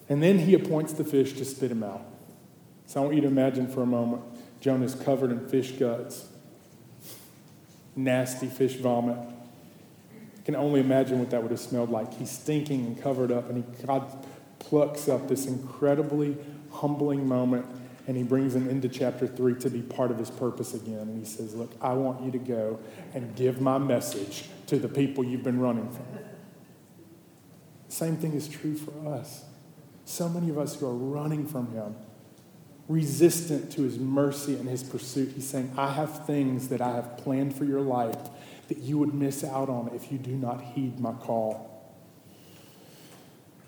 And 0.08 0.24
then 0.24 0.40
he 0.40 0.54
appoints 0.54 0.94
the 0.94 1.04
fish 1.04 1.34
to 1.34 1.44
spit 1.44 1.70
him 1.70 1.84
out. 1.84 2.06
So 2.86 3.02
I 3.02 3.04
want 3.04 3.16
you 3.16 3.22
to 3.24 3.28
imagine 3.28 3.68
for 3.68 3.84
a 3.84 3.86
moment 3.86 4.22
Jonah's 4.62 4.96
covered 4.96 5.30
in 5.30 5.46
fish 5.50 5.72
guts, 5.74 6.26
nasty 7.98 8.48
fish 8.48 8.78
vomit. 8.78 9.18
I 9.18 10.42
can 10.46 10.56
only 10.56 10.80
imagine 10.80 11.20
what 11.20 11.32
that 11.32 11.42
would 11.42 11.52
have 11.52 11.60
smelled 11.60 11.90
like. 11.90 12.14
He's 12.14 12.32
stinking 12.32 12.86
and 12.86 13.02
covered 13.04 13.30
up, 13.30 13.50
and 13.50 13.58
he, 13.58 13.86
God 13.86 14.26
plucks 14.60 15.10
up 15.10 15.28
this 15.28 15.48
incredibly 15.48 16.38
humbling 16.72 17.28
moment 17.28 17.66
and 18.08 18.18
he 18.18 18.24
brings 18.24 18.56
him 18.56 18.70
into 18.70 18.90
chapter 18.90 19.28
3 19.28 19.56
to 19.56 19.70
be 19.70 19.82
part 19.82 20.12
of 20.12 20.18
his 20.18 20.30
purpose 20.30 20.74
again. 20.74 21.02
And 21.02 21.18
he 21.18 21.26
says, 21.26 21.54
Look, 21.54 21.72
I 21.82 21.94
want 21.94 22.24
you 22.24 22.32
to 22.32 22.40
go 22.40 22.80
and 23.14 23.36
give 23.36 23.62
my 23.62 23.78
message 23.78 24.46
to 24.68 24.78
the 24.78 24.88
people 24.88 25.24
you've 25.24 25.44
been 25.44 25.60
running 25.60 25.90
from. 25.90 26.06
Same 27.90 28.16
thing 28.16 28.34
is 28.34 28.48
true 28.48 28.76
for 28.76 29.14
us. 29.14 29.44
So 30.06 30.30
many 30.30 30.50
of 30.50 30.58
us 30.58 30.76
who 30.76 30.88
are 30.88 30.96
running 30.96 31.46
from 31.46 31.72
him, 31.72 31.96
resistant 32.88 33.72
to 33.74 33.84
his 33.84 34.00
mercy 34.00 34.56
and 34.56 34.68
his 34.68 34.84
pursuit, 34.84 35.34
he's 35.36 35.48
saying, 35.48 35.74
I 35.78 35.92
have 35.92 36.26
things 36.26 36.70
that 36.70 36.82
I 36.82 36.96
have 36.96 37.18
planned 37.18 37.56
for 37.56 37.66
your 37.66 37.82
life 37.82 38.18
that 38.68 38.78
you 38.78 38.98
would 38.98 39.14
miss 39.14 39.44
out 39.44 39.70
on 39.70 39.92
if 39.94 40.12
you 40.12 40.18
do 40.18 40.32
not 40.32 40.62
heed 40.62 41.00
my 41.00 41.12
call. 41.12 41.68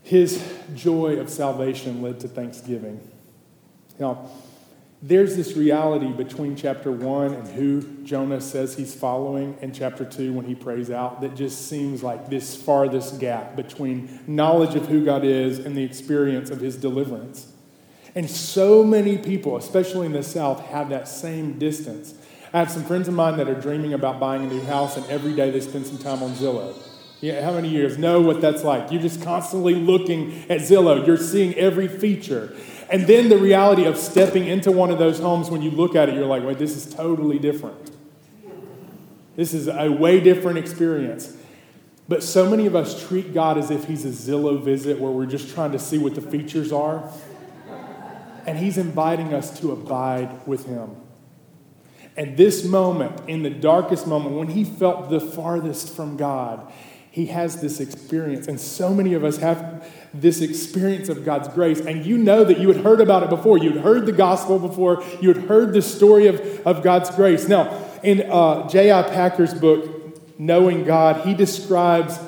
His 0.02 0.43
joy 0.74 1.17
of 1.17 1.30
salvation 1.30 2.02
led 2.02 2.19
to 2.22 2.28
thanksgiving. 2.28 3.00
Now, 4.04 4.30
there's 5.02 5.38
this 5.38 5.56
reality 5.56 6.12
between 6.12 6.58
chapter 6.58 6.92
1 6.92 7.34
and 7.34 7.48
who 7.48 8.04
Jonah 8.04 8.42
says 8.42 8.76
he's 8.76 8.94
following 8.94 9.58
and 9.62 9.74
chapter 9.74 10.04
2 10.04 10.34
when 10.34 10.44
he 10.44 10.56
prays 10.56 10.92
out 10.92 11.22
that 11.22 11.36
just 11.36 11.70
seems 11.70 12.04
like 12.04 12.30
this 12.30 12.54
farthest 12.54 13.22
gap 13.22 13.56
between 13.56 14.20
knowledge 14.28 14.76
of 14.76 14.88
who 14.88 15.06
God 15.06 15.24
is 15.24 15.60
and 15.60 15.74
the 15.74 15.84
experience 15.84 16.50
of 16.50 16.60
his 16.60 16.76
deliverance. 16.76 17.54
And 18.13 18.30
so 18.30 18.84
many 18.84 19.18
people, 19.18 19.56
especially 19.56 20.06
in 20.06 20.12
the 20.12 20.22
South, 20.22 20.60
have 20.66 20.89
that 20.89 21.08
same 21.08 21.58
distance. 21.58 22.13
I 22.52 22.60
have 22.60 22.70
some 22.70 22.84
friends 22.84 23.08
of 23.08 23.13
mine 23.13 23.38
that 23.38 23.48
are 23.48 23.60
dreaming 23.60 23.94
about 23.94 24.20
buying 24.20 24.44
a 24.44 24.48
new 24.48 24.63
house, 24.63 24.98
and 24.98 25.06
every 25.06 25.34
day 25.34 25.50
they 25.50 25.62
spend 25.62 25.88
some 25.88 25.98
time 25.98 26.22
on 26.22 26.32
Zillow. 26.32 26.76
Yeah, 27.22 27.42
how 27.42 27.54
many 27.54 27.70
years 27.70 27.98
know 27.98 28.20
what 28.20 28.42
that's 28.42 28.66
like? 28.66 28.92
You're 28.92 29.02
just 29.02 29.22
constantly 29.22 29.76
looking 29.76 30.44
at 30.50 30.60
Zillow. 30.60 31.08
You're 31.08 31.16
seeing 31.16 31.56
every 31.56 31.88
feature. 31.88 32.54
And 32.89 33.08
then 33.08 33.30
the 33.30 33.38
reality 33.38 33.86
of 33.86 33.98
stepping 33.98 34.48
into 34.48 34.72
one 34.72 34.91
of 34.91 35.00
those 35.00 35.19
homes, 35.19 35.50
when 35.50 35.62
you 35.62 35.72
look 35.72 35.96
at 35.96 36.10
it, 36.10 36.15
you're 36.15 36.26
like, 36.26 36.43
wait, 36.43 36.58
this 36.58 36.76
is 36.76 36.93
totally 36.93 37.39
different. 37.39 37.91
This 39.36 39.54
is 39.54 39.67
a 39.67 39.91
way 39.91 40.19
different 40.19 40.60
experience. 40.60 41.36
But 42.08 42.22
so 42.22 42.50
many 42.50 42.65
of 42.65 42.76
us 42.76 43.08
treat 43.08 43.34
God 43.34 43.58
as 43.58 43.72
if 43.72 43.86
He's 43.86 44.06
a 44.06 44.10
Zillow 44.10 44.62
visit 44.62 45.00
where 45.00 45.12
we're 45.12 45.26
just 45.26 45.54
trying 45.54 45.72
to 45.72 45.80
see 45.80 45.98
what 45.98 46.15
the 46.15 46.22
features 46.22 46.72
are. 46.72 47.10
And 48.46 48.58
He's 48.58 48.78
inviting 48.78 49.34
us 49.34 49.60
to 49.62 49.72
abide 49.72 50.46
with 50.46 50.65
Him. 50.65 50.98
And 52.15 52.38
this 52.38 52.63
moment, 52.63 53.28
in 53.28 53.43
the 53.43 53.50
darkest 53.50 54.06
moment, 54.06 54.36
when 54.36 54.50
he 54.50 54.63
felt 54.63 55.10
the 55.10 55.19
farthest 55.19 55.96
from 55.96 56.15
God, 56.15 56.72
he 57.10 57.28
has 57.28 57.62
this 57.62 57.80
experience. 57.80 58.48
And 58.48 58.60
so 58.60 58.93
many 58.93 59.13
of 59.13 59.24
us 59.24 59.38
have 59.38 59.88
this 60.13 60.41
experience 60.41 61.10
of 61.10 61.26
God's 61.26 61.47
grace. 61.49 61.80
And 61.80 62.06
you 62.06 62.17
know 62.17 62.43
that 62.43 62.60
you 62.60 62.67
had 62.67 62.84
heard 62.84 63.02
about 63.02 63.23
it 63.23 63.30
before. 63.30 63.58
You'd 63.58 63.78
heard 63.78 64.06
the 64.06 64.12
gospel 64.12 64.60
before. 64.60 65.04
You 65.21 65.34
had 65.34 65.45
heard 65.45 65.73
the 65.73 65.82
story 65.82 66.28
of, 66.28 66.39
of 66.67 66.84
God's 66.84 67.10
grace. 67.12 67.47
Now, 67.47 67.89
in 68.04 68.21
uh, 68.30 68.67
J.I. 68.69 69.04
Packer's 69.04 69.54
book, 69.54 69.93
Knowing 70.38 70.84
God, 70.84 71.26
he 71.26 71.34
describes 71.34 72.19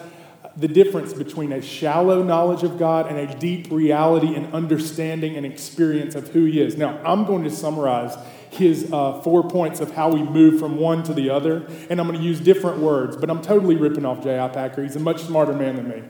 the 0.56 0.68
difference 0.68 1.12
between 1.12 1.52
a 1.52 1.62
shallow 1.62 2.24
knowledge 2.24 2.64
of 2.64 2.78
God 2.78 3.08
and 3.08 3.18
a 3.18 3.36
deep 3.40 3.70
reality 3.72 4.36
and 4.36 4.54
understanding 4.54 5.36
and 5.36 5.46
experience 5.46 6.16
of 6.16 6.30
who 6.30 6.46
He 6.46 6.62
is. 6.62 6.78
Now, 6.78 7.02
I'm 7.04 7.26
going 7.26 7.44
to 7.44 7.50
summarize 7.50 8.16
his 8.52 8.90
uh, 8.92 9.20
four 9.22 9.50
points 9.50 9.82
of 9.82 9.92
how 9.92 10.10
we 10.10 10.24
move 10.24 10.62
from 10.62 10.78
one 10.78 11.04
to 11.04 11.14
the 11.14 11.30
other, 11.30 11.68
and 11.90 12.00
I'm 12.00 12.08
going 12.08 12.18
to 12.18 12.26
use 12.26 12.40
different 12.40 12.80
words, 12.80 13.18
but 13.18 13.30
I'm 13.30 13.42
totally 13.42 13.76
ripping 13.76 14.06
off 14.06 14.24
J.I. 14.24 14.48
Packer. 14.48 14.82
He's 14.82 14.96
a 14.96 15.00
much 15.00 15.24
smarter 15.24 15.52
man 15.52 15.76
than 15.76 15.90
me. 15.90 16.04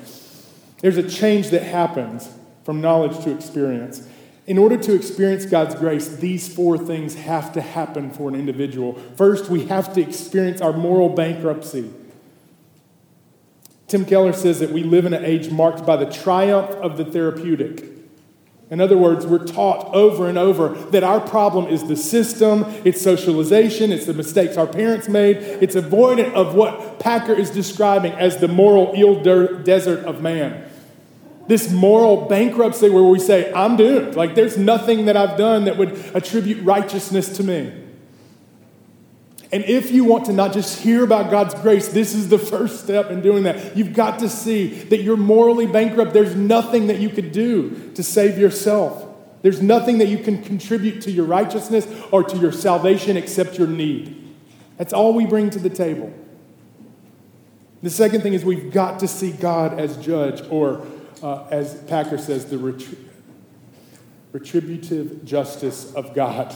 There's 0.86 0.98
a 0.98 1.10
change 1.10 1.50
that 1.50 1.64
happens 1.64 2.30
from 2.64 2.80
knowledge 2.80 3.24
to 3.24 3.32
experience. 3.32 4.08
In 4.46 4.60
order 4.60 4.78
to 4.78 4.94
experience 4.94 5.44
God's 5.44 5.74
grace, 5.74 6.08
these 6.18 6.54
four 6.54 6.78
things 6.78 7.16
have 7.16 7.54
to 7.54 7.62
happen 7.62 8.12
for 8.12 8.30
an 8.30 8.36
individual. 8.36 8.94
First, 9.16 9.50
we 9.50 9.66
have 9.66 9.96
to 9.96 10.02
experience 10.02 10.62
our 10.62 10.74
moral 10.74 11.10
bankruptcy. 11.10 11.92
Tim 13.88 14.06
Keller 14.06 14.32
says 14.32 14.60
that 14.60 14.70
we 14.70 14.84
live 14.84 15.08
in 15.08 15.16
an 15.16 15.26
age 15.26 15.50
marked 15.50 15.88
by 15.88 15.96
the 15.96 16.06
triumph 16.06 16.70
of 16.70 16.98
the 16.98 17.06
therapeutic. 17.06 17.84
In 18.70 18.80
other 18.80 18.96
words, 18.96 19.26
we're 19.26 19.44
taught 19.44 19.92
over 19.92 20.30
and 20.30 20.38
over 20.38 20.70
that 20.92 21.04
our 21.04 21.20
problem 21.20 21.66
is 21.66 21.88
the 21.88 21.98
system, 21.98 22.64
it's 22.86 23.02
socialization, 23.02 23.92
it's 23.92 24.06
the 24.06 24.14
mistakes 24.14 24.56
our 24.56 24.68
parents 24.68 25.10
made, 25.10 25.38
it's 25.38 25.74
avoidance 25.74 26.36
of 26.36 26.54
what 26.54 27.00
Packer 27.00 27.34
is 27.34 27.50
describing 27.50 28.12
as 28.12 28.38
the 28.38 28.48
moral 28.48 28.94
ill 28.96 29.24
desert 29.24 30.06
of 30.06 30.22
man. 30.22 30.70
This 31.48 31.72
moral 31.72 32.26
bankruptcy 32.26 32.90
where 32.90 33.04
we 33.04 33.20
say, 33.20 33.54
I'm 33.54 33.78
doomed. 33.78 34.16
Like, 34.16 34.36
there's 34.36 34.58
nothing 34.58 35.06
that 35.06 35.16
I've 35.16 35.38
done 35.38 35.66
that 35.66 35.78
would 35.78 35.92
attribute 36.16 36.64
righteousness 36.64 37.38
to 37.38 37.44
me. 37.44 37.72
And 39.52 39.64
if 39.66 39.92
you 39.92 40.04
want 40.04 40.26
to 40.26 40.34
not 40.34 40.54
just 40.54 40.82
hear 40.82 41.04
about 41.04 41.30
God's 41.30 41.54
grace, 41.54 41.88
this 41.88 42.16
is 42.16 42.30
the 42.30 42.40
first 42.54 42.84
step 42.84 43.12
in 43.12 43.22
doing 43.22 43.44
that. 43.44 43.78
You've 43.78 43.94
got 43.94 44.20
to 44.20 44.30
see 44.30 44.68
that 44.86 45.02
you're 45.02 45.18
morally 45.18 45.68
bankrupt. 45.68 46.14
There's 46.14 46.36
nothing 46.36 46.88
that 46.88 47.00
you 47.00 47.10
could 47.10 47.32
do 47.32 47.92
to 47.94 48.04
save 48.04 48.38
yourself. 48.38 49.06
There's 49.44 49.62
nothing 49.62 50.00
that 50.00 50.08
you 50.08 50.18
can 50.18 50.42
contribute 50.42 51.02
to 51.04 51.12
your 51.12 51.26
righteousness 51.26 51.88
or 52.12 52.24
to 52.24 52.38
your 52.38 52.52
salvation 52.52 53.16
except 53.16 53.60
your 53.60 53.68
need. 53.68 54.36
That's 54.78 54.92
all 54.92 55.14
we 55.14 55.26
bring 55.26 55.52
to 55.52 55.60
the 55.60 55.70
table. 55.70 56.12
The 57.84 57.92
second 57.92 58.22
thing 58.22 58.34
is 58.34 58.44
we've 58.44 58.74
got 58.74 59.00
to 59.02 59.08
see 59.08 59.32
God 59.32 59.80
as 59.80 59.98
judge, 59.98 60.42
or 60.50 60.86
uh, 61.24 61.46
as 61.52 61.76
Packer 61.84 62.18
says, 62.18 62.46
the 62.46 62.58
retributive 64.32 65.26
justice 65.26 65.94
of 65.94 66.14
God. 66.14 66.56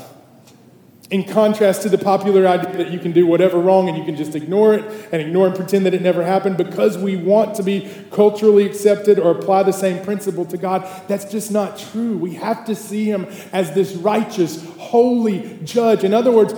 In 1.10 1.24
contrast 1.24 1.82
to 1.82 1.90
the 1.90 1.98
popular 1.98 2.48
idea 2.48 2.78
that 2.78 2.92
you 2.92 3.00
can 3.00 3.12
do 3.12 3.26
whatever 3.26 3.58
wrong 3.58 3.90
and 3.90 3.98
you 3.98 4.04
can 4.04 4.16
just 4.16 4.36
ignore 4.36 4.76
it 4.76 4.86
and 5.12 5.20
ignore 5.20 5.48
and 5.48 5.56
pretend 5.56 5.88
that 5.88 5.96
it 5.96 6.04
never 6.04 6.24
happened 6.24 6.56
because 6.56 7.00
we 7.00 7.16
want 7.16 7.56
to 7.56 7.64
be 7.64 7.90
culturally 8.12 8.64
accepted 8.64 9.18
or 9.18 9.32
apply 9.32 9.64
the 9.64 9.74
same 9.74 10.04
principle 10.06 10.46
to 10.46 10.56
God, 10.56 10.88
that's 11.08 11.26
just 11.26 11.52
not 11.52 11.80
true. 11.80 12.16
We 12.16 12.36
have 12.36 12.64
to 12.66 12.76
see 12.76 13.06
Him 13.06 13.26
as 13.52 13.74
this 13.74 13.94
righteous, 13.94 14.64
holy 14.78 15.60
judge. 15.64 16.04
In 16.04 16.14
other 16.14 16.32
words, 16.32 16.54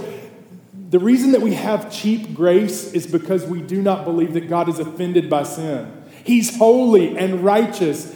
the 0.89 0.99
reason 0.99 1.31
that 1.31 1.41
we 1.41 1.53
have 1.53 1.89
cheap 1.89 2.33
grace 2.33 2.91
is 2.91 3.07
because 3.07 3.45
we 3.45 3.61
do 3.61 3.81
not 3.81 4.03
believe 4.03 4.33
that 4.33 4.49
God 4.49 4.67
is 4.67 4.79
offended 4.79 5.29
by 5.29 5.43
sin. 5.43 6.00
He's 6.23 6.57
holy 6.57 7.17
and 7.17 7.43
righteous. 7.43 8.15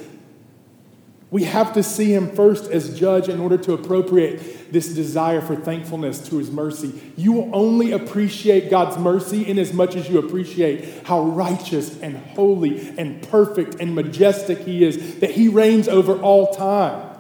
We 1.32 1.44
have 1.44 1.74
to 1.74 1.84
see 1.84 2.13
him 2.13 2.32
first 2.32 2.72
as 2.72 2.98
judge 2.98 3.28
in 3.28 3.39
order 3.39 3.58
to 3.58 3.74
appropriate 3.74 4.72
this 4.72 4.94
desire 4.94 5.41
for 5.41 5.56
thankfulness 5.56 6.30
to 6.30 6.38
his 6.38 6.50
mercy. 6.52 7.02
You 7.18 7.34
will 7.34 7.50
only 7.54 7.91
appreciate 7.91 8.70
God's 8.70 8.98
mercy 8.98 9.46
in 9.46 9.60
as 9.60 9.74
much 9.74 9.96
as 9.96 10.10
you 10.10 10.20
appreciate 10.20 11.06
how 11.06 11.24
righteous 11.24 12.00
and 12.02 12.18
holy 12.18 12.89
and 12.98 13.22
perfect 13.28 13.76
and 13.82 13.96
majestic 13.96 14.60
he 14.60 14.84
is, 14.84 15.20
that 15.20 15.32
he 15.32 15.48
reigns 15.50 15.88
over 15.88 16.20
all 16.22 16.54
time. 16.54 17.18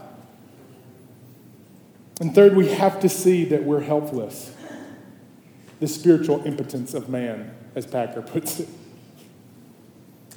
And 2.21 2.33
third, 2.33 2.55
we 2.55 2.69
have 2.69 2.99
to 3.01 3.09
see 3.09 3.43
that 3.45 3.63
we're 3.63 3.81
helpless. 3.81 4.55
The 5.81 5.87
spiritual 5.87 6.45
impotence 6.45 6.93
of 6.93 7.09
man, 7.09 7.53
as 7.75 7.85
Packer 7.85 8.21
puts 8.21 8.61
it. 8.61 8.69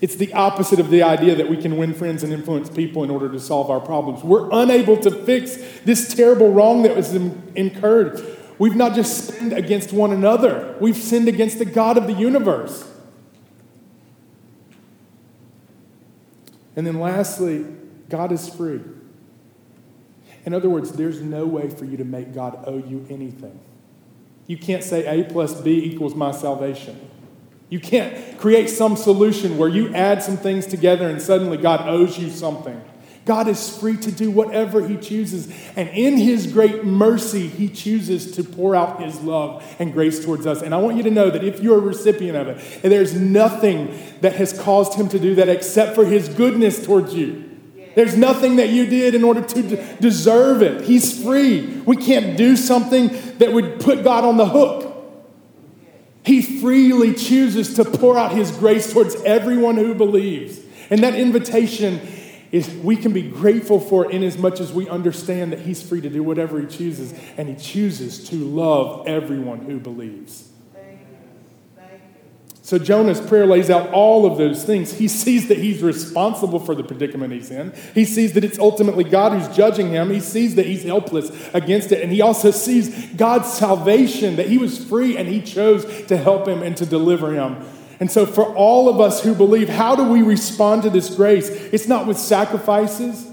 It's 0.00 0.14
the 0.14 0.32
opposite 0.32 0.78
of 0.78 0.90
the 0.90 1.02
idea 1.02 1.34
that 1.34 1.48
we 1.48 1.56
can 1.56 1.76
win 1.76 1.92
friends 1.92 2.22
and 2.22 2.32
influence 2.32 2.70
people 2.70 3.02
in 3.02 3.10
order 3.10 3.28
to 3.30 3.40
solve 3.40 3.68
our 3.70 3.80
problems. 3.80 4.22
We're 4.22 4.48
unable 4.52 4.96
to 4.98 5.10
fix 5.10 5.56
this 5.84 6.14
terrible 6.14 6.52
wrong 6.52 6.82
that 6.82 6.96
was 6.96 7.14
incurred. 7.14 8.24
We've 8.58 8.76
not 8.76 8.94
just 8.94 9.26
sinned 9.26 9.52
against 9.52 9.92
one 9.92 10.12
another, 10.12 10.76
we've 10.80 10.96
sinned 10.96 11.28
against 11.28 11.58
the 11.58 11.64
God 11.64 11.96
of 11.96 12.06
the 12.06 12.12
universe. 12.12 12.88
And 16.76 16.86
then 16.86 17.00
lastly, 17.00 17.66
God 18.08 18.30
is 18.30 18.48
free. 18.48 18.80
In 20.44 20.54
other 20.54 20.70
words, 20.70 20.92
there's 20.92 21.20
no 21.20 21.44
way 21.44 21.68
for 21.68 21.84
you 21.84 21.96
to 21.96 22.04
make 22.04 22.32
God 22.32 22.62
owe 22.66 22.78
you 22.78 23.04
anything. 23.10 23.58
You 24.46 24.56
can't 24.56 24.84
say 24.84 25.04
A 25.06 25.24
plus 25.24 25.60
B 25.60 25.84
equals 25.84 26.14
my 26.14 26.30
salvation. 26.30 26.98
You 27.68 27.80
can't 27.80 28.38
create 28.38 28.70
some 28.70 28.96
solution 28.96 29.58
where 29.58 29.68
you 29.68 29.94
add 29.94 30.22
some 30.22 30.36
things 30.36 30.66
together 30.66 31.08
and 31.08 31.20
suddenly 31.20 31.58
God 31.58 31.86
owes 31.88 32.18
you 32.18 32.30
something. 32.30 32.82
God 33.28 33.46
is 33.46 33.76
free 33.76 33.98
to 33.98 34.10
do 34.10 34.30
whatever 34.30 34.88
He 34.88 34.96
chooses. 34.96 35.52
And 35.76 35.90
in 35.90 36.16
His 36.16 36.50
great 36.50 36.82
mercy, 36.84 37.46
He 37.46 37.68
chooses 37.68 38.32
to 38.36 38.42
pour 38.42 38.74
out 38.74 39.02
His 39.02 39.20
love 39.20 39.62
and 39.78 39.92
grace 39.92 40.24
towards 40.24 40.46
us. 40.46 40.62
And 40.62 40.74
I 40.74 40.78
want 40.78 40.96
you 40.96 41.02
to 41.02 41.10
know 41.10 41.28
that 41.28 41.44
if 41.44 41.60
you're 41.60 41.76
a 41.76 41.80
recipient 41.80 42.38
of 42.38 42.48
it, 42.48 42.82
there's 42.82 43.14
nothing 43.14 43.94
that 44.22 44.36
has 44.36 44.58
caused 44.58 44.94
Him 44.94 45.10
to 45.10 45.18
do 45.18 45.34
that 45.34 45.50
except 45.50 45.94
for 45.94 46.06
His 46.06 46.30
goodness 46.30 46.82
towards 46.82 47.14
you. 47.14 47.44
There's 47.94 48.16
nothing 48.16 48.56
that 48.56 48.70
you 48.70 48.86
did 48.86 49.14
in 49.14 49.24
order 49.24 49.42
to 49.42 49.96
deserve 50.00 50.62
it. 50.62 50.84
He's 50.84 51.22
free. 51.22 51.82
We 51.84 51.96
can't 51.96 52.34
do 52.38 52.56
something 52.56 53.08
that 53.38 53.52
would 53.52 53.80
put 53.80 54.04
God 54.04 54.24
on 54.24 54.38
the 54.38 54.46
hook. 54.46 54.87
He 56.28 56.42
freely 56.42 57.14
chooses 57.14 57.72
to 57.76 57.86
pour 57.86 58.18
out 58.18 58.32
His 58.32 58.50
grace 58.50 58.92
towards 58.92 59.14
everyone 59.22 59.76
who 59.78 59.94
believes. 59.94 60.60
And 60.90 61.02
that 61.02 61.14
invitation 61.14 62.02
is 62.52 62.68
we 62.68 62.96
can 62.96 63.14
be 63.14 63.22
grateful 63.22 63.80
for 63.80 64.12
in 64.12 64.22
as 64.22 64.36
much 64.36 64.60
as 64.60 64.70
we 64.70 64.86
understand 64.90 65.52
that 65.52 65.60
He's 65.60 65.82
free 65.82 66.02
to 66.02 66.10
do 66.10 66.22
whatever 66.22 66.60
He 66.60 66.66
chooses, 66.66 67.14
and 67.38 67.48
He 67.48 67.54
chooses 67.54 68.28
to 68.28 68.36
love 68.36 69.08
everyone 69.08 69.60
who 69.60 69.80
believes. 69.80 70.47
So 72.68 72.78
Jonah's 72.78 73.18
prayer 73.18 73.46
lays 73.46 73.70
out 73.70 73.88
all 73.94 74.30
of 74.30 74.36
those 74.36 74.62
things. 74.62 74.92
He 74.92 75.08
sees 75.08 75.48
that 75.48 75.56
he's 75.56 75.82
responsible 75.82 76.60
for 76.60 76.74
the 76.74 76.84
predicament 76.84 77.32
he's 77.32 77.50
in. 77.50 77.72
He 77.94 78.04
sees 78.04 78.34
that 78.34 78.44
it's 78.44 78.58
ultimately 78.58 79.04
God 79.04 79.32
who's 79.32 79.56
judging 79.56 79.88
him. 79.88 80.10
He 80.10 80.20
sees 80.20 80.54
that 80.56 80.66
he's 80.66 80.82
helpless 80.82 81.30
against 81.54 81.92
it. 81.92 82.02
And 82.02 82.12
he 82.12 82.20
also 82.20 82.50
sees 82.50 83.06
God's 83.14 83.50
salvation, 83.50 84.36
that 84.36 84.48
he 84.48 84.58
was 84.58 84.84
free 84.84 85.16
and 85.16 85.26
he 85.26 85.40
chose 85.40 85.86
to 86.08 86.18
help 86.18 86.46
him 86.46 86.62
and 86.62 86.76
to 86.76 86.84
deliver 86.84 87.32
him. 87.32 87.56
And 88.00 88.10
so, 88.10 88.26
for 88.26 88.54
all 88.54 88.90
of 88.90 89.00
us 89.00 89.22
who 89.22 89.34
believe, 89.34 89.70
how 89.70 89.96
do 89.96 90.04
we 90.04 90.20
respond 90.20 90.82
to 90.82 90.90
this 90.90 91.14
grace? 91.14 91.48
It's 91.48 91.88
not 91.88 92.06
with 92.06 92.18
sacrifices. 92.18 93.30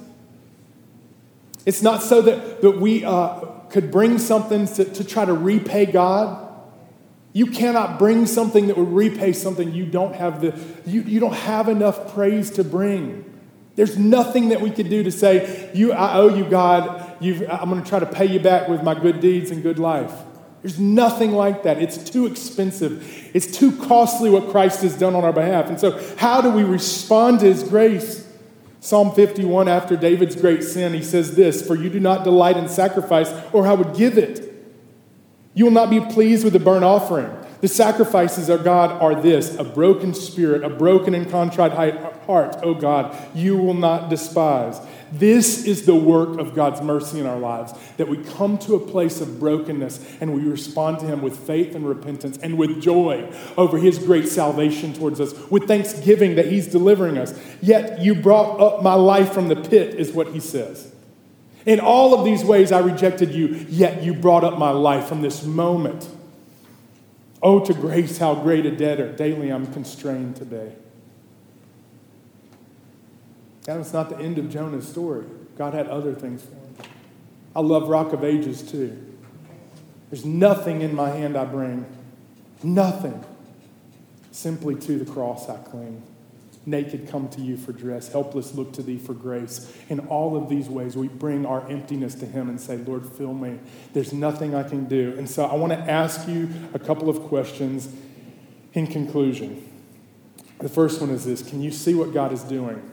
It's 1.65 1.81
not 1.81 2.01
so 2.01 2.21
that, 2.21 2.61
that 2.61 2.79
we 2.79 3.03
uh, 3.03 3.39
could 3.69 3.91
bring 3.91 4.17
something 4.17 4.65
to, 4.67 4.85
to 4.85 5.03
try 5.03 5.25
to 5.25 5.33
repay 5.33 5.87
God. 5.87 6.44
You 7.35 7.47
cannot 7.47 7.99
bring 7.99 8.27
something 8.27 8.67
that 8.67 8.77
would 8.77 8.93
repay 8.93 9.33
something 9.33 9.73
you 9.73 9.85
don't 9.85 10.15
have 10.15 10.39
the 10.39 10.57
you, 10.85 11.01
you 11.01 11.19
don't 11.19 11.33
have 11.35 11.67
enough 11.67 12.13
praise 12.13 12.49
to 12.51 12.63
bring. 12.63 13.29
There's 13.75 13.97
nothing 13.99 14.49
that 14.49 14.61
we 14.61 14.71
could 14.71 14.89
do 14.89 15.03
to 15.03 15.11
say, 15.11 15.69
you, 15.73 15.91
I 15.91 16.15
owe 16.15 16.33
you, 16.33 16.45
God. 16.45 17.17
You've, 17.19 17.41
I'm 17.49 17.69
going 17.69 17.83
to 17.83 17.89
try 17.89 17.99
to 17.99 18.05
pay 18.05 18.25
you 18.25 18.39
back 18.39 18.69
with 18.69 18.83
my 18.83 18.97
good 18.97 19.19
deeds 19.19 19.51
and 19.51 19.61
good 19.61 19.79
life. 19.79 20.13
There's 20.61 20.79
nothing 20.79 21.33
like 21.33 21.63
that. 21.63 21.81
It's 21.81 22.09
too 22.09 22.25
expensive. 22.25 23.29
It's 23.33 23.47
too 23.47 23.75
costly 23.85 24.29
what 24.29 24.49
Christ 24.49 24.83
has 24.83 24.97
done 24.97 25.13
on 25.13 25.25
our 25.25 25.33
behalf. 25.33 25.67
And 25.67 25.77
so, 25.77 26.01
how 26.15 26.39
do 26.39 26.49
we 26.51 26.63
respond 26.63 27.41
to 27.41 27.47
his 27.47 27.63
grace? 27.63 28.25
Psalm 28.79 29.13
51, 29.13 29.67
after 29.67 29.97
David's 29.97 30.37
great 30.37 30.63
sin, 30.63 30.93
he 30.93 31.03
says 31.03 31.35
this 31.35 31.67
For 31.67 31.75
you 31.75 31.89
do 31.89 31.99
not 31.99 32.23
delight 32.23 32.55
in 32.55 32.69
sacrifice, 32.69 33.29
or 33.51 33.67
I 33.67 33.73
would 33.73 33.93
give 33.93 34.17
it. 34.17 34.54
You 35.55 35.65
will 35.65 35.71
not 35.71 35.89
be 35.89 36.01
pleased 36.01 36.43
with 36.43 36.53
the 36.53 36.59
burnt 36.59 36.83
offering. 36.83 37.31
The 37.61 37.69
sacrifices 37.69 38.49
of 38.49 38.63
God 38.63 39.01
are 39.01 39.19
this 39.19 39.55
a 39.55 39.63
broken 39.63 40.13
spirit, 40.13 40.63
a 40.63 40.69
broken 40.69 41.15
and 41.15 41.27
contrite 41.31 41.71
heart, 41.71 42.57
oh 42.61 42.75
God, 42.75 43.17
you 43.33 43.57
will 43.57 43.73
not 43.73 44.09
despise. 44.09 44.79
This 45.11 45.65
is 45.65 45.85
the 45.85 45.95
work 45.95 46.39
of 46.39 46.53
God's 46.53 46.81
mercy 46.81 47.19
in 47.19 47.25
our 47.25 47.39
lives, 47.39 47.73
that 47.97 48.09
we 48.09 48.17
come 48.17 48.57
to 48.59 48.75
a 48.75 48.79
place 48.79 49.21
of 49.21 49.39
brokenness 49.39 50.17
and 50.19 50.33
we 50.33 50.41
respond 50.41 50.99
to 50.99 51.05
Him 51.05 51.21
with 51.21 51.37
faith 51.37 51.73
and 51.73 51.87
repentance 51.87 52.37
and 52.39 52.57
with 52.57 52.81
joy 52.81 53.31
over 53.57 53.77
His 53.77 53.97
great 53.97 54.27
salvation 54.27 54.93
towards 54.93 55.21
us, 55.21 55.33
with 55.49 55.67
thanksgiving 55.67 56.35
that 56.35 56.47
He's 56.47 56.67
delivering 56.67 57.17
us. 57.17 57.39
Yet 57.61 58.01
you 58.01 58.13
brought 58.13 58.59
up 58.59 58.83
my 58.83 58.95
life 58.95 59.31
from 59.31 59.47
the 59.47 59.55
pit, 59.55 59.95
is 59.95 60.11
what 60.11 60.33
He 60.33 60.39
says. 60.39 60.91
In 61.65 61.79
all 61.79 62.17
of 62.17 62.25
these 62.25 62.43
ways 62.43 62.71
I 62.71 62.79
rejected 62.79 63.31
you, 63.33 63.47
yet 63.69 64.03
you 64.03 64.13
brought 64.13 64.43
up 64.43 64.57
my 64.57 64.69
life 64.69 65.07
from 65.07 65.21
this 65.21 65.43
moment 65.43 66.07
Oh, 67.45 67.63
to 67.63 67.75
grace, 67.75 68.17
how 68.17 68.33
great 68.33 68.65
a 68.65 68.71
debtor 68.71 69.11
daily 69.11 69.49
I'm 69.51 69.71
constrained 69.71 70.35
today. 70.35 70.73
That 73.65 73.77
was 73.77 73.93
not 73.93 74.09
the 74.09 74.17
end 74.17 74.39
of 74.39 74.49
Jonah's 74.49 74.87
story. 74.87 75.25
God 75.55 75.75
had 75.75 75.87
other 75.87 76.15
things 76.15 76.41
for 76.41 76.55
him. 76.55 76.75
I 77.55 77.59
love 77.59 77.87
Rock 77.87 78.13
of 78.13 78.23
Ages 78.23 78.63
too. 78.63 78.97
There's 80.09 80.25
nothing 80.25 80.81
in 80.81 80.95
my 80.95 81.09
hand 81.09 81.37
I 81.37 81.45
bring, 81.45 81.85
nothing. 82.63 83.23
Simply 84.31 84.73
to 84.73 84.97
the 84.97 85.09
cross 85.09 85.47
I 85.47 85.57
cling. 85.57 86.01
Naked 86.67 87.07
come 87.07 87.29
to 87.29 87.41
you 87.41 87.57
for 87.57 87.71
dress, 87.71 88.11
helpless 88.11 88.55
look 88.55 88.73
to 88.73 88.81
thee 88.81 88.97
for 88.97 89.13
grace. 89.13 89.71
In 89.87 89.99
all 90.07 90.35
of 90.35 90.49
these 90.49 90.67
ways, 90.67 90.97
we 90.97 91.07
bring 91.07 91.45
our 91.45 91.67
emptiness 91.69 92.15
to 92.15 92.25
him 92.25 92.49
and 92.49 92.59
say, 92.59 92.77
Lord, 92.77 93.05
fill 93.05 93.33
me. 93.33 93.59
There's 93.93 94.13
nothing 94.13 94.55
I 94.55 94.63
can 94.63 94.85
do. 94.85 95.13
And 95.17 95.29
so 95.29 95.45
I 95.45 95.55
want 95.55 95.73
to 95.73 95.79
ask 95.79 96.27
you 96.27 96.49
a 96.73 96.79
couple 96.79 97.09
of 97.09 97.21
questions 97.21 97.89
in 98.73 98.87
conclusion. 98.87 99.69
The 100.59 100.69
first 100.69 101.01
one 101.01 101.09
is 101.09 101.25
this 101.25 101.47
Can 101.47 101.61
you 101.61 101.71
see 101.71 101.93
what 101.93 102.13
God 102.13 102.31
is 102.31 102.41
doing? 102.43 102.91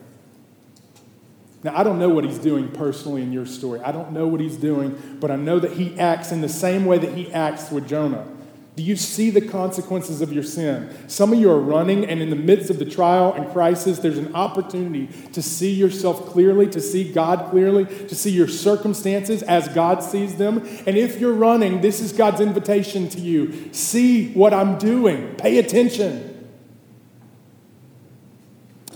Now, 1.65 1.79
I 1.79 1.85
don't 1.85 1.99
know 1.99 2.09
what 2.09 2.25
he's 2.25 2.39
doing 2.39 2.69
personally 2.73 3.23
in 3.23 3.33
your 3.33 3.47
story. 3.47 3.81
I 3.81 3.93
don't 3.93 4.13
know 4.13 4.27
what 4.27 4.41
he's 4.41 4.57
doing, 4.57 5.19
but 5.21 5.31
I 5.31 5.37
know 5.37 5.61
that 5.61 5.73
he 5.73 5.99
acts 5.99 6.33
in 6.33 6.41
the 6.41 6.49
same 6.49 6.85
way 6.85 6.99
that 6.99 7.15
he 7.15 7.33
acts 7.33 7.71
with 7.71 7.89
Jonah. 7.89 8.27
Do 8.75 8.83
you 8.83 8.97
see 8.97 9.29
the 9.29 9.43
consequences 9.43 10.23
of 10.23 10.33
your 10.33 10.43
sin? 10.43 10.89
Some 11.07 11.35
of 11.35 11.39
you 11.39 11.51
are 11.51 11.61
running, 11.61 12.07
and 12.07 12.23
in 12.23 12.31
the 12.31 12.37
midst 12.37 12.71
of 12.71 12.79
the 12.79 12.87
trial 12.87 13.35
and 13.35 13.47
crisis, 13.53 13.99
there's 13.99 14.17
an 14.17 14.35
opportunity 14.35 15.09
to 15.33 15.43
see 15.43 15.71
yourself 15.71 16.25
clearly, 16.31 16.67
to 16.69 16.81
see 16.81 17.13
God 17.13 17.51
clearly, 17.51 17.85
to 17.85 18.15
see 18.15 18.31
your 18.31 18.49
circumstances 18.49 19.43
as 19.43 19.69
God 19.69 20.03
sees 20.03 20.37
them. 20.37 20.67
And 20.87 20.97
if 20.97 21.21
you're 21.21 21.35
running, 21.35 21.83
this 21.83 22.01
is 22.01 22.13
God's 22.13 22.41
invitation 22.41 23.11
to 23.11 23.21
you. 23.21 23.71
See 23.75 24.33
what 24.33 24.55
I'm 24.55 24.79
doing, 24.79 25.35
pay 25.35 25.59
attention. 25.59 26.31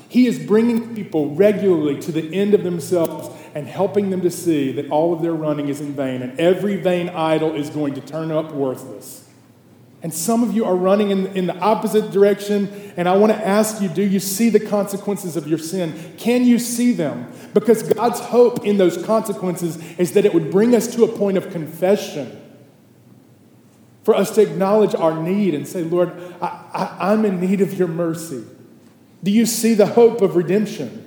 He 0.08 0.26
is 0.26 0.38
bringing 0.38 0.94
people 0.94 1.34
regularly 1.34 2.00
to 2.00 2.12
the 2.12 2.32
end 2.34 2.54
of 2.54 2.64
themselves 2.64 3.28
and 3.54 3.66
helping 3.66 4.08
them 4.08 4.22
to 4.22 4.30
see 4.30 4.72
that 4.72 4.88
all 4.88 5.12
of 5.12 5.20
their 5.20 5.34
running 5.34 5.68
is 5.68 5.82
in 5.82 5.92
vain, 5.92 6.22
and 6.22 6.40
every 6.40 6.76
vain 6.76 7.10
idol 7.10 7.54
is 7.54 7.68
going 7.68 7.92
to 7.92 8.00
turn 8.00 8.30
up 8.30 8.52
worthless. 8.52 9.25
And 10.02 10.12
some 10.12 10.42
of 10.42 10.54
you 10.54 10.64
are 10.64 10.76
running 10.76 11.10
in, 11.10 11.26
in 11.28 11.46
the 11.46 11.56
opposite 11.58 12.10
direction. 12.10 12.92
And 12.96 13.08
I 13.08 13.16
want 13.16 13.32
to 13.32 13.46
ask 13.46 13.80
you 13.80 13.88
do 13.88 14.02
you 14.02 14.20
see 14.20 14.50
the 14.50 14.60
consequences 14.60 15.36
of 15.36 15.48
your 15.48 15.58
sin? 15.58 16.14
Can 16.18 16.44
you 16.44 16.58
see 16.58 16.92
them? 16.92 17.32
Because 17.54 17.82
God's 17.82 18.20
hope 18.20 18.64
in 18.64 18.76
those 18.76 19.02
consequences 19.04 19.82
is 19.98 20.12
that 20.12 20.24
it 20.24 20.34
would 20.34 20.50
bring 20.50 20.74
us 20.74 20.94
to 20.94 21.04
a 21.04 21.08
point 21.08 21.38
of 21.38 21.50
confession. 21.50 22.42
For 24.04 24.14
us 24.14 24.32
to 24.36 24.42
acknowledge 24.42 24.94
our 24.94 25.20
need 25.20 25.54
and 25.54 25.66
say, 25.66 25.82
Lord, 25.82 26.12
I, 26.40 26.46
I, 26.72 27.12
I'm 27.12 27.24
in 27.24 27.40
need 27.40 27.60
of 27.60 27.74
your 27.74 27.88
mercy. 27.88 28.44
Do 29.24 29.32
you 29.32 29.46
see 29.46 29.74
the 29.74 29.86
hope 29.86 30.20
of 30.20 30.36
redemption? 30.36 31.02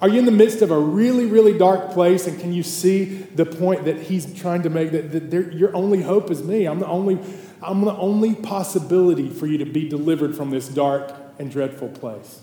Are 0.00 0.08
you 0.08 0.18
in 0.18 0.26
the 0.26 0.30
midst 0.30 0.60
of 0.60 0.70
a 0.70 0.78
really, 0.78 1.24
really 1.24 1.56
dark 1.56 1.92
place 1.92 2.26
and 2.26 2.38
can 2.38 2.52
you 2.52 2.62
see 2.62 3.04
the 3.04 3.46
point 3.46 3.86
that 3.86 4.02
he's 4.02 4.32
trying 4.34 4.62
to 4.62 4.70
make 4.70 4.92
that, 4.92 5.12
that 5.12 5.30
there, 5.30 5.50
your 5.50 5.74
only 5.74 6.02
hope 6.02 6.30
is 6.30 6.42
me? 6.44 6.66
I'm 6.66 6.78
the 6.78 6.86
only 6.86 7.18
I'm 7.64 7.84
the 7.84 7.96
only 7.96 8.34
possibility 8.34 9.28
for 9.28 9.46
you 9.46 9.58
to 9.58 9.64
be 9.64 9.88
delivered 9.88 10.36
from 10.36 10.50
this 10.50 10.68
dark 10.68 11.12
and 11.38 11.50
dreadful 11.50 11.88
place. 11.88 12.40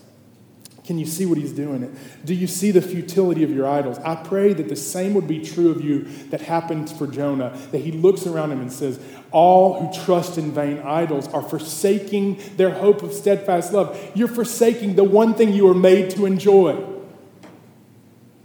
Can 0.84 0.98
you 0.98 1.06
see 1.06 1.28
what 1.28 1.38
he's 1.38 1.54
doing? 1.54 1.96
Do 2.26 2.34
you 2.34 2.48
see 2.48 2.72
the 2.72 2.82
futility 2.82 3.44
of 3.44 3.52
your 3.52 3.68
idols? 3.68 4.00
I 4.00 4.16
pray 4.16 4.54
that 4.54 4.68
the 4.68 4.76
same 4.76 5.14
would 5.14 5.28
be 5.28 5.40
true 5.40 5.70
of 5.70 5.84
you 5.84 6.06
that 6.32 6.42
happened 6.42 6.90
for 6.90 7.06
Jonah, 7.06 7.56
that 7.72 7.78
he 7.78 7.92
looks 7.92 8.26
around 8.26 8.52
him 8.52 8.62
and 8.62 8.74
says, 8.74 9.00
All 9.32 9.80
who 9.80 10.06
trust 10.06 10.40
in 10.40 10.52
vain 10.52 10.80
idols 10.80 11.28
are 11.28 11.44
forsaking 11.44 12.42
their 12.58 12.72
hope 12.72 13.04
of 13.04 13.14
steadfast 13.14 13.74
love. 13.74 13.98
You're 14.16 14.28
forsaking 14.28 14.96
the 14.96 15.04
one 15.04 15.36
thing 15.36 15.54
you 15.54 15.66
were 15.66 15.76
made 15.76 16.10
to 16.12 16.26
enjoy. 16.26 16.84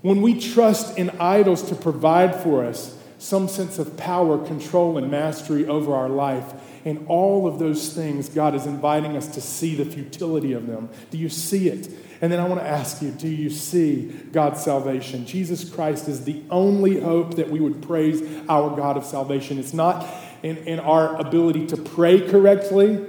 When 0.03 0.21
we 0.21 0.39
trust 0.39 0.99
in 0.99 1.11
idols 1.19 1.63
to 1.71 1.75
provide 1.75 2.37
for 2.37 2.65
us 2.65 2.97
some 3.19 3.49
sense 3.49 3.79
of 3.79 3.97
power, 3.97 4.45
control, 4.45 4.99
and 4.99 5.11
mastery 5.11 5.67
over 5.67 5.95
our 5.95 6.09
life, 6.09 6.53
And 6.85 7.05
all 7.09 7.49
of 7.49 7.59
those 7.59 7.93
things, 7.93 8.29
God 8.29 8.55
is 8.55 8.65
inviting 8.65 9.17
us 9.17 9.27
to 9.35 9.41
see 9.41 9.75
the 9.75 9.85
futility 9.85 10.53
of 10.53 10.69
them. 10.69 10.89
Do 11.11 11.19
you 11.19 11.29
see 11.29 11.69
it? 11.69 11.89
And 12.21 12.33
then 12.33 12.39
I 12.39 12.47
want 12.47 12.61
to 12.61 12.67
ask 12.67 13.03
you 13.03 13.11
do 13.11 13.27
you 13.29 13.51
see 13.51 14.07
God's 14.31 14.63
salvation? 14.63 15.27
Jesus 15.27 15.69
Christ 15.69 16.07
is 16.07 16.25
the 16.25 16.43
only 16.49 17.01
hope 17.01 17.35
that 17.35 17.51
we 17.51 17.59
would 17.59 17.83
praise 17.83 18.23
our 18.49 18.75
God 18.77 18.97
of 18.97 19.05
salvation. 19.05 19.59
It's 19.59 19.75
not 19.75 20.07
in, 20.45 20.59
in 20.59 20.79
our 20.79 21.17
ability 21.21 21.67
to 21.69 21.77
pray 21.77 22.21
correctly. 22.21 23.05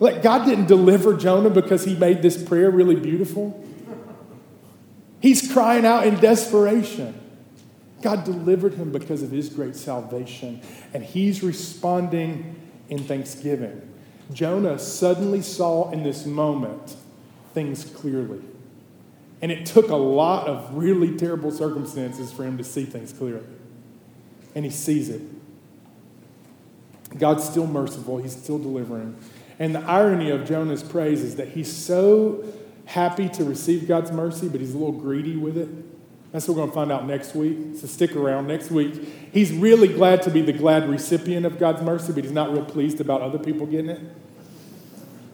Like, 0.00 0.22
God 0.22 0.44
didn't 0.44 0.66
deliver 0.66 1.16
Jonah 1.16 1.50
because 1.50 1.84
he 1.84 1.96
made 1.96 2.20
this 2.20 2.40
prayer 2.40 2.70
really 2.70 2.94
beautiful. 2.94 3.64
He's 5.20 5.50
crying 5.50 5.84
out 5.84 6.06
in 6.06 6.16
desperation. 6.20 7.18
God 8.02 8.24
delivered 8.24 8.74
him 8.74 8.92
because 8.92 9.22
of 9.22 9.30
his 9.30 9.48
great 9.48 9.74
salvation, 9.74 10.60
and 10.94 11.02
he's 11.02 11.42
responding 11.42 12.56
in 12.88 13.04
thanksgiving. 13.04 13.82
Jonah 14.32 14.78
suddenly 14.78 15.42
saw 15.42 15.90
in 15.90 16.02
this 16.02 16.26
moment 16.26 16.96
things 17.54 17.84
clearly. 17.84 18.40
And 19.40 19.52
it 19.52 19.66
took 19.66 19.88
a 19.88 19.96
lot 19.96 20.46
of 20.46 20.74
really 20.74 21.16
terrible 21.16 21.50
circumstances 21.50 22.32
for 22.32 22.44
him 22.44 22.58
to 22.58 22.64
see 22.64 22.84
things 22.84 23.12
clearly. 23.12 23.46
And 24.54 24.64
he 24.64 24.70
sees 24.70 25.08
it. 25.08 25.22
God's 27.16 27.44
still 27.44 27.66
merciful, 27.66 28.18
he's 28.18 28.36
still 28.36 28.58
delivering. 28.58 29.16
And 29.58 29.74
the 29.74 29.80
irony 29.80 30.30
of 30.30 30.46
Jonah's 30.46 30.82
praise 30.82 31.22
is 31.22 31.36
that 31.36 31.48
he's 31.48 31.74
so 31.74 32.44
happy 32.84 33.28
to 33.30 33.44
receive 33.44 33.88
God's 33.88 34.12
mercy, 34.12 34.48
but 34.48 34.60
he's 34.60 34.74
a 34.74 34.78
little 34.78 34.92
greedy 34.92 35.36
with 35.36 35.56
it. 35.56 35.68
That's 36.32 36.46
what 36.46 36.56
we're 36.56 36.62
going 36.62 36.70
to 36.70 36.74
find 36.74 36.92
out 36.92 37.06
next 37.06 37.34
week. 37.34 37.56
So 37.80 37.86
stick 37.86 38.14
around 38.14 38.46
next 38.46 38.70
week. 38.70 38.94
He's 39.32 39.52
really 39.52 39.88
glad 39.88 40.22
to 40.24 40.30
be 40.30 40.42
the 40.42 40.52
glad 40.52 40.88
recipient 40.88 41.46
of 41.46 41.58
God's 41.58 41.82
mercy, 41.82 42.12
but 42.12 42.24
he's 42.24 42.32
not 42.32 42.52
real 42.52 42.64
pleased 42.64 43.00
about 43.00 43.22
other 43.22 43.38
people 43.38 43.66
getting 43.66 43.90
it. 43.90 44.00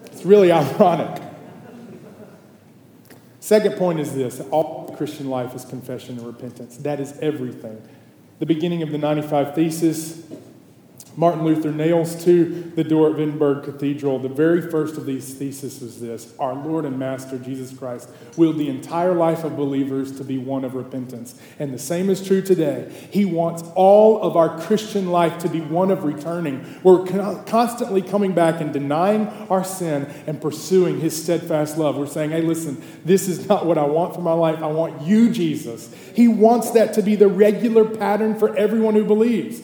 It's 0.07 0.25
really 0.25 0.53
ironic. 0.53 1.21
Second 3.41 3.77
point 3.77 4.01
is 4.01 4.15
this 4.15 4.41
all 4.51 4.95
Christian 4.97 5.29
life 5.29 5.55
is 5.55 5.65
confession 5.65 6.17
and 6.19 6.27
repentance. 6.27 6.77
That 6.79 7.01
is 7.01 7.19
everything. 7.19 7.83
The 8.39 8.47
beginning 8.47 8.83
of 8.83 8.91
the 8.91 8.99
95 8.99 9.55
Thesis 9.55 10.25
Martin 11.17 11.45
Luther 11.45 11.71
nails 11.71 12.25
to 12.25 12.73
the 12.75 12.83
door 12.83 13.09
of 13.09 13.17
Wittenberg 13.17 13.65
Cathedral. 13.65 14.19
The 14.19 14.29
very 14.29 14.61
first 14.61 14.97
of 14.97 15.07
these 15.07 15.35
theses 15.35 15.81
is 15.81 16.01
this 16.01 16.35
Our 16.41 16.55
Lord 16.55 16.85
and 16.85 16.99
Master 16.99 17.39
Jesus 17.39 17.77
Christ 17.77 18.11
willed 18.37 18.59
the 18.59 18.69
entire 18.69 19.15
life 19.15 19.45
of 19.45 19.57
believers 19.57 20.17
to 20.19 20.25
be 20.25 20.39
one 20.39 20.65
of 20.65 20.75
repentance. 20.75 21.39
And 21.61 21.73
the 21.73 21.79
same 21.79 22.11
is 22.11 22.27
true 22.27 22.43
today. 22.43 22.93
He 23.11 23.25
wants 23.25 23.63
all 23.77 24.23
of 24.23 24.37
our 24.37 24.61
Christian 24.61 25.11
life 25.11 25.39
to 25.39 25.49
be 25.49 25.61
one 25.61 25.93
of 25.93 26.03
returning. 26.03 26.81
We're 26.83 27.07
constantly 27.45 28.03
coming 28.03 28.33
back 28.33 28.61
and 28.61 28.73
denying 28.73 29.29
our 29.49 29.63
sin 29.63 30.13
and 30.27 30.43
pursuing 30.43 30.99
His 30.99 31.21
steadfast 31.21 31.79
love. 31.79 31.97
We're 31.97 32.07
saying, 32.07 32.31
hey, 32.31 32.43
listen, 32.43 32.83
this 33.05 33.29
is 33.29 33.49
not 33.49 33.67
what 33.67 33.79
I 33.79 33.85
want 33.85 34.15
for 34.15 34.21
my 34.21 34.33
life. 34.33 34.61
I 34.63 34.67
want 34.67 35.03
you, 35.03 35.31
Jesus. 35.31 35.95
He 36.15 36.27
wants 36.27 36.73
that 36.73 36.95
to 36.95 37.03
be 37.03 37.15
the 37.15 37.29
regular 37.29 37.85
pattern 37.85 38.37
for 38.37 38.57
everyone 38.57 38.95
who 38.95 39.05
believes. 39.05 39.63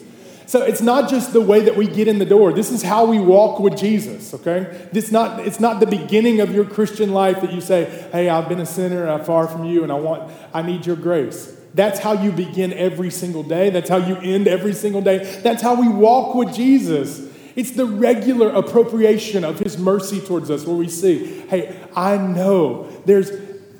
So 0.51 0.63
it's 0.63 0.81
not 0.81 1.09
just 1.09 1.31
the 1.31 1.39
way 1.39 1.61
that 1.61 1.77
we 1.77 1.87
get 1.87 2.09
in 2.09 2.19
the 2.19 2.25
door. 2.25 2.51
This 2.51 2.71
is 2.71 2.83
how 2.83 3.05
we 3.05 3.19
walk 3.19 3.61
with 3.61 3.77
Jesus, 3.77 4.33
okay? 4.33 4.89
This 4.91 5.09
not, 5.09 5.47
it's 5.47 5.61
not 5.61 5.79
the 5.79 5.85
beginning 5.85 6.41
of 6.41 6.53
your 6.53 6.65
Christian 6.65 7.13
life 7.13 7.39
that 7.39 7.53
you 7.53 7.61
say, 7.61 7.85
hey, 8.11 8.27
I've 8.27 8.49
been 8.49 8.59
a 8.59 8.65
sinner, 8.65 9.07
I'm 9.07 9.23
far 9.23 9.47
from 9.47 9.63
you, 9.63 9.83
and 9.83 9.93
I 9.93 9.95
want, 9.95 10.29
I 10.53 10.61
need 10.61 10.85
your 10.85 10.97
grace. 10.97 11.55
That's 11.73 11.99
how 12.01 12.21
you 12.21 12.33
begin 12.33 12.73
every 12.73 13.11
single 13.11 13.43
day. 13.43 13.69
That's 13.69 13.89
how 13.89 13.95
you 13.95 14.17
end 14.17 14.45
every 14.49 14.73
single 14.73 15.01
day. 15.01 15.39
That's 15.41 15.61
how 15.61 15.79
we 15.79 15.87
walk 15.87 16.35
with 16.35 16.53
Jesus. 16.53 17.31
It's 17.55 17.71
the 17.71 17.85
regular 17.85 18.49
appropriation 18.49 19.45
of 19.45 19.57
his 19.57 19.77
mercy 19.77 20.19
towards 20.19 20.51
us 20.51 20.65
where 20.65 20.75
we 20.75 20.89
see, 20.89 21.43
hey, 21.47 21.79
I 21.95 22.17
know 22.17 22.89
there's 23.05 23.31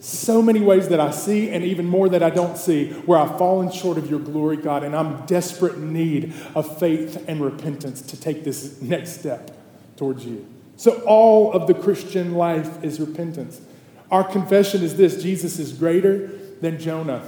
so 0.02 0.42
many 0.42 0.60
ways 0.60 0.88
that 0.88 1.00
I 1.00 1.12
see 1.12 1.52
and 1.52 1.64
even 1.64 1.86
more 1.86 2.10
that 2.10 2.24
I 2.24 2.32
don't 2.32 2.58
see 2.58 2.90
where 3.06 3.20
I've 3.20 3.38
fallen 3.38 3.72
short 3.72 4.00
of 4.00 4.10
your 4.10 4.20
glory, 4.20 4.58
God, 4.58 4.84
and 4.84 4.96
I'm 4.96 5.28
desperate 5.28 5.78
need 5.78 6.34
of 6.56 6.80
faith 6.80 7.24
and 7.28 7.40
repentance 7.40 8.02
to 8.02 8.20
take 8.20 8.44
this 8.44 8.82
next 8.82 9.20
step 9.20 9.52
towards 9.98 10.26
you. 10.26 10.48
So, 10.76 11.04
all 11.06 11.54
of 11.54 11.68
the 11.68 11.76
Christian 11.76 12.34
life 12.34 12.84
is 12.84 13.00
repentance. 13.00 13.62
Our 14.10 14.24
confession 14.24 14.82
is 14.82 14.98
this 14.98 15.22
Jesus 15.22 15.60
is 15.60 15.72
greater 15.72 16.28
than 16.62 16.80
Jonah. 16.80 17.22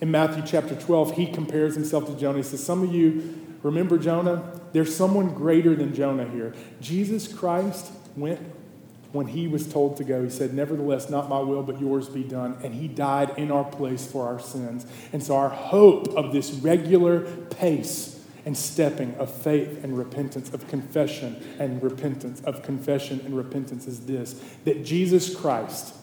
In 0.00 0.12
Matthew 0.12 0.44
chapter 0.46 0.76
12, 0.76 1.16
he 1.16 1.26
compares 1.26 1.74
himself 1.74 2.06
to 2.06 2.14
Jonah. 2.14 2.38
He 2.38 2.44
says, 2.44 2.62
Some 2.62 2.84
of 2.84 2.94
you 2.94 3.36
remember 3.64 3.98
Jonah? 3.98 4.60
There's 4.72 4.94
someone 4.94 5.34
greater 5.34 5.74
than 5.74 5.92
Jonah 5.92 6.28
here. 6.28 6.54
Jesus 6.80 7.26
Christ 7.26 7.90
went 8.16 8.40
when 9.12 9.28
he 9.28 9.48
was 9.48 9.70
told 9.70 9.96
to 9.96 10.04
go. 10.04 10.22
He 10.22 10.30
said, 10.30 10.54
Nevertheless, 10.54 11.10
not 11.10 11.28
my 11.28 11.40
will, 11.40 11.62
but 11.62 11.80
yours 11.80 12.08
be 12.08 12.22
done. 12.22 12.58
And 12.62 12.74
he 12.74 12.88
died 12.88 13.34
in 13.36 13.50
our 13.50 13.64
place 13.64 14.06
for 14.06 14.26
our 14.26 14.38
sins. 14.38 14.86
And 15.12 15.22
so, 15.22 15.36
our 15.36 15.48
hope 15.48 16.08
of 16.16 16.32
this 16.32 16.52
regular 16.52 17.20
pace 17.46 18.24
and 18.46 18.56
stepping 18.56 19.14
of 19.16 19.30
faith 19.30 19.84
and 19.84 19.96
repentance, 19.98 20.52
of 20.52 20.66
confession 20.68 21.42
and 21.58 21.82
repentance, 21.82 22.40
of 22.42 22.62
confession 22.62 23.20
and 23.24 23.36
repentance 23.36 23.86
is 23.86 24.06
this 24.06 24.40
that 24.64 24.84
Jesus 24.84 25.34
Christ 25.34 25.94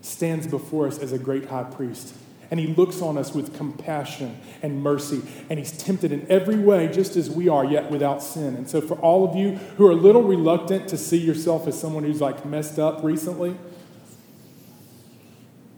stands 0.00 0.46
before 0.46 0.86
us 0.86 0.98
as 0.98 1.12
a 1.12 1.18
great 1.18 1.46
high 1.46 1.64
priest. 1.64 2.14
And 2.52 2.60
he 2.60 2.66
looks 2.66 3.00
on 3.00 3.16
us 3.16 3.34
with 3.34 3.56
compassion 3.56 4.38
and 4.62 4.82
mercy. 4.82 5.22
And 5.48 5.58
he's 5.58 5.72
tempted 5.72 6.12
in 6.12 6.30
every 6.30 6.58
way, 6.58 6.86
just 6.86 7.16
as 7.16 7.30
we 7.30 7.48
are, 7.48 7.64
yet 7.64 7.90
without 7.90 8.22
sin. 8.22 8.54
And 8.54 8.68
so, 8.68 8.82
for 8.82 8.94
all 8.98 9.26
of 9.26 9.34
you 9.34 9.52
who 9.78 9.86
are 9.86 9.92
a 9.92 9.96
little 9.96 10.22
reluctant 10.22 10.86
to 10.88 10.98
see 10.98 11.16
yourself 11.16 11.66
as 11.66 11.80
someone 11.80 12.04
who's 12.04 12.20
like 12.20 12.44
messed 12.44 12.78
up 12.78 13.02
recently, 13.02 13.56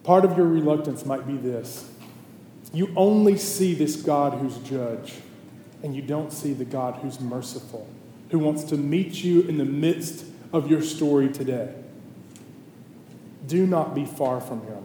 part 0.03 0.25
of 0.25 0.37
your 0.37 0.49
reluctance 0.49 1.07
might 1.07 1.29
be 1.29 1.37
this 1.37 1.89
you 2.75 2.93
only 2.97 3.39
see 3.39 3.73
this 3.73 3.95
God 3.95 4.39
who's 4.41 4.59
judge 4.59 5.15
and 5.85 5.95
you 5.95 6.03
don't 6.03 6.33
see 6.33 6.53
the 6.53 6.65
God 6.65 6.97
who's 6.97 7.21
merciful, 7.21 7.89
who 8.31 8.41
wants 8.41 8.65
to 8.65 8.77
meet 8.77 9.23
you 9.23 9.43
in 9.43 9.59
the 9.59 9.65
midst 9.65 10.25
of 10.53 10.69
your 10.69 10.83
story 10.83 11.29
today. 11.29 11.73
Do 13.47 13.65
not 13.65 13.95
be 13.95 14.05
far 14.05 14.41
from 14.41 14.63
him. 14.67 14.85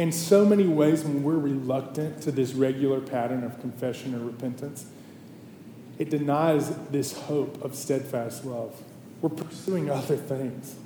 In 0.00 0.12
so 0.12 0.46
many 0.46 0.66
ways, 0.66 1.04
when 1.04 1.22
we're 1.22 1.36
reluctant 1.36 2.22
to 2.22 2.32
this 2.32 2.54
regular 2.54 3.02
pattern 3.02 3.44
of 3.44 3.60
confession 3.60 4.14
and 4.14 4.26
repentance, 4.26 4.86
it 5.98 6.08
denies 6.08 6.74
this 6.86 7.12
hope 7.12 7.62
of 7.62 7.74
steadfast 7.74 8.46
love. 8.46 8.74
We're 9.20 9.28
pursuing 9.28 9.90
other 9.90 10.16
things. 10.16 10.76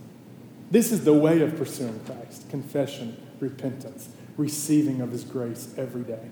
This 0.73 0.91
is 0.91 1.05
the 1.05 1.13
way 1.13 1.43
of 1.43 1.57
pursuing 1.57 2.01
Christ 2.05 2.51
confession, 2.51 3.17
repentance, 3.39 4.09
receiving 4.37 5.01
of 5.01 5.13
his 5.13 5.23
grace 5.23 5.73
every 5.77 6.03
day. 6.03 6.29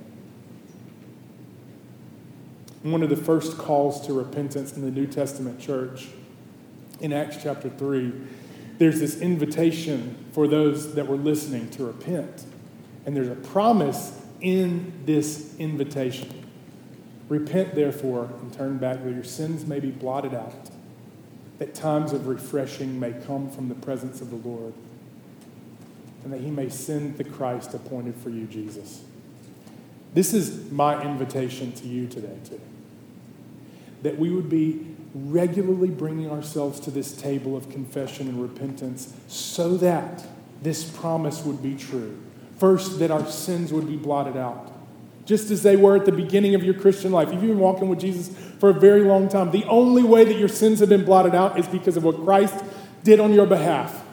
One 2.83 3.05
of 3.05 3.11
the 3.11 3.17
first 3.17 3.59
calls 3.59 4.05
to 4.09 4.13
repentance 4.13 4.73
in 4.73 4.83
the 4.83 4.91
New 4.91 5.07
Testament 5.07 5.61
church 5.61 6.09
in 6.99 7.13
Acts 7.13 7.37
chapter 7.41 7.71
3, 7.71 8.13
there's 8.79 8.99
this 8.99 9.21
invitation 9.21 10.17
for 10.33 10.49
those 10.49 10.97
that 10.97 11.07
were 11.07 11.15
listening 11.15 11.71
to 11.71 11.87
repent. 11.87 12.47
And 13.05 13.17
there's 13.17 13.29
a 13.29 13.35
promise 13.35 14.21
in 14.41 14.93
this 15.05 15.55
invitation. 15.59 16.47
Repent, 17.29 17.75
therefore, 17.75 18.31
and 18.41 18.53
turn 18.53 18.79
back 18.79 19.03
that 19.03 19.13
your 19.13 19.25
sins 19.25 19.67
may 19.67 19.81
be 19.81 19.91
blotted 19.91 20.35
out, 20.35 20.71
that 21.59 21.75
times 21.75 22.13
of 22.13 22.27
refreshing 22.27 22.99
may 23.01 23.13
come 23.13 23.51
from 23.51 23.69
the 23.69 23.75
presence 23.75 24.21
of 24.21 24.31
the 24.31 24.49
Lord, 24.49 24.75
and 26.25 26.33
that 26.33 26.41
he 26.41 26.51
may 26.51 26.69
send 26.69 27.19
the 27.19 27.25
Christ 27.25 27.75
appointed 27.75 28.17
for 28.17 28.31
you, 28.31 28.47
Jesus. 28.47 29.03
This 30.15 30.35
is 30.35 30.71
my 30.71 31.03
invitation 31.03 31.73
to 31.73 31.87
you 31.87 32.07
today, 32.07 32.37
too 32.49 32.61
that 34.03 34.19
we 34.19 34.31
would 34.31 34.51
be 34.51 34.87
regularly 35.15 35.89
bringing 35.89 36.31
ourselves 36.31 36.81
to 36.81 36.91
this 36.91 37.13
table 37.13 37.57
of 37.57 37.71
confession 37.71 38.29
and 38.29 38.43
repentance 38.43 39.15
so 39.29 39.77
that 39.77 40.27
this 40.63 40.85
promise 40.85 41.45
would 41.45 41.63
be 41.63 41.75
true. 41.75 42.19
First, 42.59 42.99
that 42.99 43.11
our 43.11 43.27
sins 43.27 43.73
would 43.73 43.89
be 43.89 43.97
blotted 43.97 44.37
out, 44.37 44.73
just 45.25 45.51
as 45.51 45.63
they 45.63 45.77
were 45.77 45.97
at 45.97 46.05
the 46.05 46.13
beginning 46.13 46.55
of 46.55 46.63
your 46.63 46.75
Christian 46.75 47.11
life. 47.13 47.29
If 47.29 47.35
you've 47.35 47.43
been 47.43 47.59
walking 47.59 47.89
with 47.89 48.01
Jesus 48.01 48.35
for 48.59 48.71
a 48.71 48.75
very 48.75 49.03
long 49.03 49.29
time, 49.29 49.51
the 49.51 49.65
only 49.65 50.03
way 50.03 50.25
that 50.25 50.39
your 50.39 50.49
sins 50.49 50.81
have 50.81 50.89
been 50.89 51.05
blotted 51.05 51.35
out 51.35 51.59
is 51.59 51.67
because 51.67 51.97
of 51.97 52.05
what 52.05 52.23
Christ 52.25 52.65
did 53.03 53.19
on 53.19 53.33
your 53.33 53.47
behalf. 53.47 54.05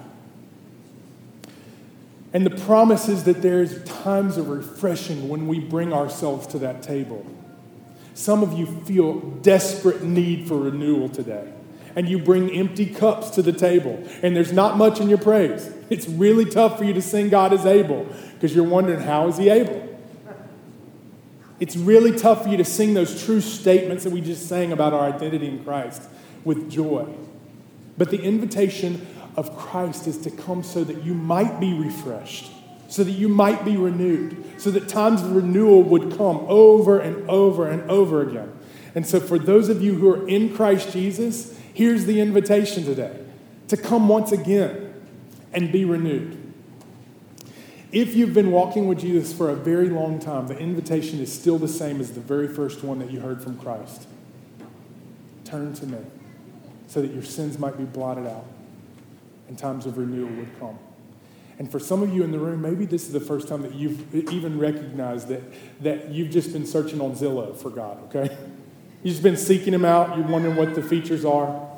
And 2.34 2.46
the 2.46 2.64
promise 2.66 3.08
is 3.08 3.24
that 3.24 3.42
there's 3.42 3.84
times 3.84 4.38
of 4.38 4.50
refreshing 4.50 5.30
when 5.30 5.48
we 5.48 5.60
bring 5.60 5.94
ourselves 5.94 6.46
to 6.48 6.60
that 6.60 6.84
table. 6.84 7.26
Some 8.14 8.44
of 8.44 8.54
you 8.54 8.66
feel 8.86 9.20
desperate 9.20 10.04
need 10.04 10.48
for 10.48 10.58
renewal 10.58 11.10
today. 11.10 11.54
And 11.96 12.08
you 12.08 12.20
bring 12.20 12.52
empty 12.52 12.86
cups 12.86 13.32
to 13.32 13.42
the 13.42 13.52
table, 13.52 14.04
and 14.22 14.36
there's 14.36 14.54
not 14.54 14.78
much 14.78 15.00
in 15.00 15.10
your 15.10 15.18
praise. 15.18 15.72
It's 15.90 16.08
really 16.08 16.46
tough 16.46 16.78
for 16.78 16.84
you 16.84 16.94
to 16.94 17.02
sing 17.02 17.30
God 17.30 17.52
is 17.52 17.66
able 17.66 18.08
because 18.34 18.54
you're 18.56 18.64
wondering, 18.64 19.00
how 19.00 19.28
is 19.28 19.38
He 19.38 19.50
able? 19.50 19.88
It's 21.60 21.76
really 21.76 22.18
tough 22.18 22.44
for 22.44 22.50
you 22.50 22.58
to 22.58 22.66
sing 22.66 22.94
those 22.94 23.24
true 23.24 23.42
statements 23.42 24.04
that 24.04 24.12
we 24.12 24.22
just 24.22 24.48
sang 24.48 24.72
about 24.72 24.94
our 24.94 25.08
identity 25.08 25.48
in 25.48 25.64
Christ 25.64 26.04
with 26.46 26.70
joy. 26.70 27.08
But 27.98 28.12
the 28.12 28.22
invitation 28.22 29.06
of 29.36 29.58
Christ 29.58 30.08
is 30.08 30.18
to 30.20 30.32
come 30.32 30.64
so 30.64 30.84
that 30.84 31.04
you 31.04 31.14
might 31.14 31.60
be 31.60 31.74
refreshed 31.74 32.52
so 32.90 33.04
that 33.04 33.12
you 33.12 33.30
might 33.30 33.64
be 33.64 33.78
renewed, 33.78 34.44
so 34.58 34.72
that 34.72 34.90
times 34.90 35.22
of 35.22 35.36
renewal 35.36 35.84
would 35.84 36.18
come 36.18 36.44
over 36.48 37.00
and 37.00 37.30
over 37.30 37.70
and 37.70 37.90
over 37.90 38.28
again. 38.28 38.52
And 38.96 39.06
so, 39.06 39.20
for 39.20 39.38
those 39.38 39.70
of 39.70 39.82
you 39.82 39.94
who 39.94 40.12
are 40.12 40.28
in 40.28 40.54
Christ 40.56 40.92
Jesus, 40.92 41.58
here's 41.80 42.04
the 42.04 42.20
invitation 42.20 42.84
today 42.84 43.18
to 43.70 43.78
come 43.78 44.10
once 44.10 44.34
again 44.34 44.94
and 45.54 45.72
be 45.72 45.86
renewed. 45.86 46.38
If 47.94 48.16
you've 48.16 48.34
been 48.34 48.52
walking 48.52 48.86
with 48.86 49.00
Jesus 49.00 49.32
for 49.32 49.50
a 49.50 49.56
very 49.56 49.88
long 49.88 50.20
time, 50.20 50.48
the 50.48 50.58
invitation 50.58 51.22
is 51.22 51.32
still 51.32 51.58
the 51.58 51.70
same 51.70 52.02
as 52.02 52.12
the 52.12 52.20
very 52.20 52.50
first 52.50 52.84
one 52.84 53.00
that 53.00 53.12
you 53.12 53.22
heard 53.22 53.42
from 53.42 53.58
Christ. 53.58 54.10
Turn 55.46 55.74
to 55.76 55.86
me 55.86 56.00
so 56.88 57.02
that 57.02 57.14
your 57.14 57.24
sins 57.24 57.58
might 57.58 57.78
be 57.78 57.86
blotted 57.86 58.28
out 58.28 58.46
and 59.48 59.58
times 59.58 59.86
of 59.86 59.98
renewal 59.98 60.36
would 60.36 60.60
come. 60.60 60.78
And 61.60 61.72
for 61.72 61.80
some 61.80 62.04
of 62.04 62.14
you 62.14 62.24
in 62.24 62.34
the 62.34 62.40
room, 62.40 62.62
maybe 62.62 62.86
this 62.86 63.04
is 63.04 63.14
the 63.14 63.22
first 63.22 63.48
time 63.48 63.62
that 63.62 63.74
you've 63.74 64.14
even 64.14 64.60
recognized 64.60 65.30
that, 65.30 65.44
that 65.82 66.10
you've 66.10 66.30
just 66.30 66.52
been 66.52 66.66
searching 66.66 67.00
on 67.00 67.14
Zillow 67.16 67.56
for 67.56 67.70
God, 67.70 68.04
okay? 68.14 68.38
You've 69.02 69.14
just 69.14 69.24
been 69.24 69.38
seeking 69.38 69.74
Him 69.74 69.86
out. 69.86 70.18
You're 70.18 70.28
wondering 70.28 70.58
what 70.58 70.76
the 70.76 70.84
features 70.84 71.24
are. 71.24 71.69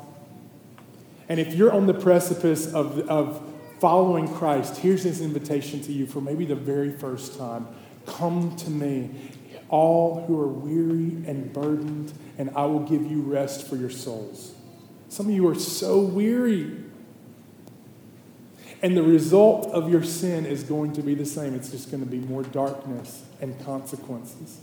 And 1.32 1.40
if 1.40 1.54
you're 1.54 1.72
on 1.72 1.86
the 1.86 1.94
precipice 1.94 2.66
of, 2.74 2.98
of 3.08 3.42
following 3.80 4.28
Christ, 4.28 4.76
here's 4.76 5.02
His 5.02 5.22
invitation 5.22 5.80
to 5.84 5.90
you 5.90 6.04
for 6.04 6.20
maybe 6.20 6.44
the 6.44 6.54
very 6.54 6.92
first 6.92 7.38
time 7.38 7.68
Come 8.04 8.54
to 8.56 8.68
me, 8.70 9.10
all 9.70 10.26
who 10.26 10.38
are 10.38 10.48
weary 10.48 11.24
and 11.26 11.50
burdened, 11.50 12.12
and 12.36 12.50
I 12.54 12.66
will 12.66 12.80
give 12.80 13.10
you 13.10 13.22
rest 13.22 13.66
for 13.66 13.76
your 13.76 13.88
souls. 13.88 14.52
Some 15.08 15.30
of 15.30 15.32
you 15.32 15.48
are 15.48 15.54
so 15.54 16.00
weary. 16.00 16.70
And 18.82 18.94
the 18.94 19.02
result 19.02 19.68
of 19.68 19.90
your 19.90 20.02
sin 20.02 20.44
is 20.44 20.62
going 20.62 20.92
to 20.92 21.00
be 21.00 21.14
the 21.14 21.24
same. 21.24 21.54
It's 21.54 21.70
just 21.70 21.90
going 21.90 22.04
to 22.04 22.10
be 22.10 22.18
more 22.18 22.42
darkness 22.42 23.24
and 23.40 23.58
consequences. 23.64 24.58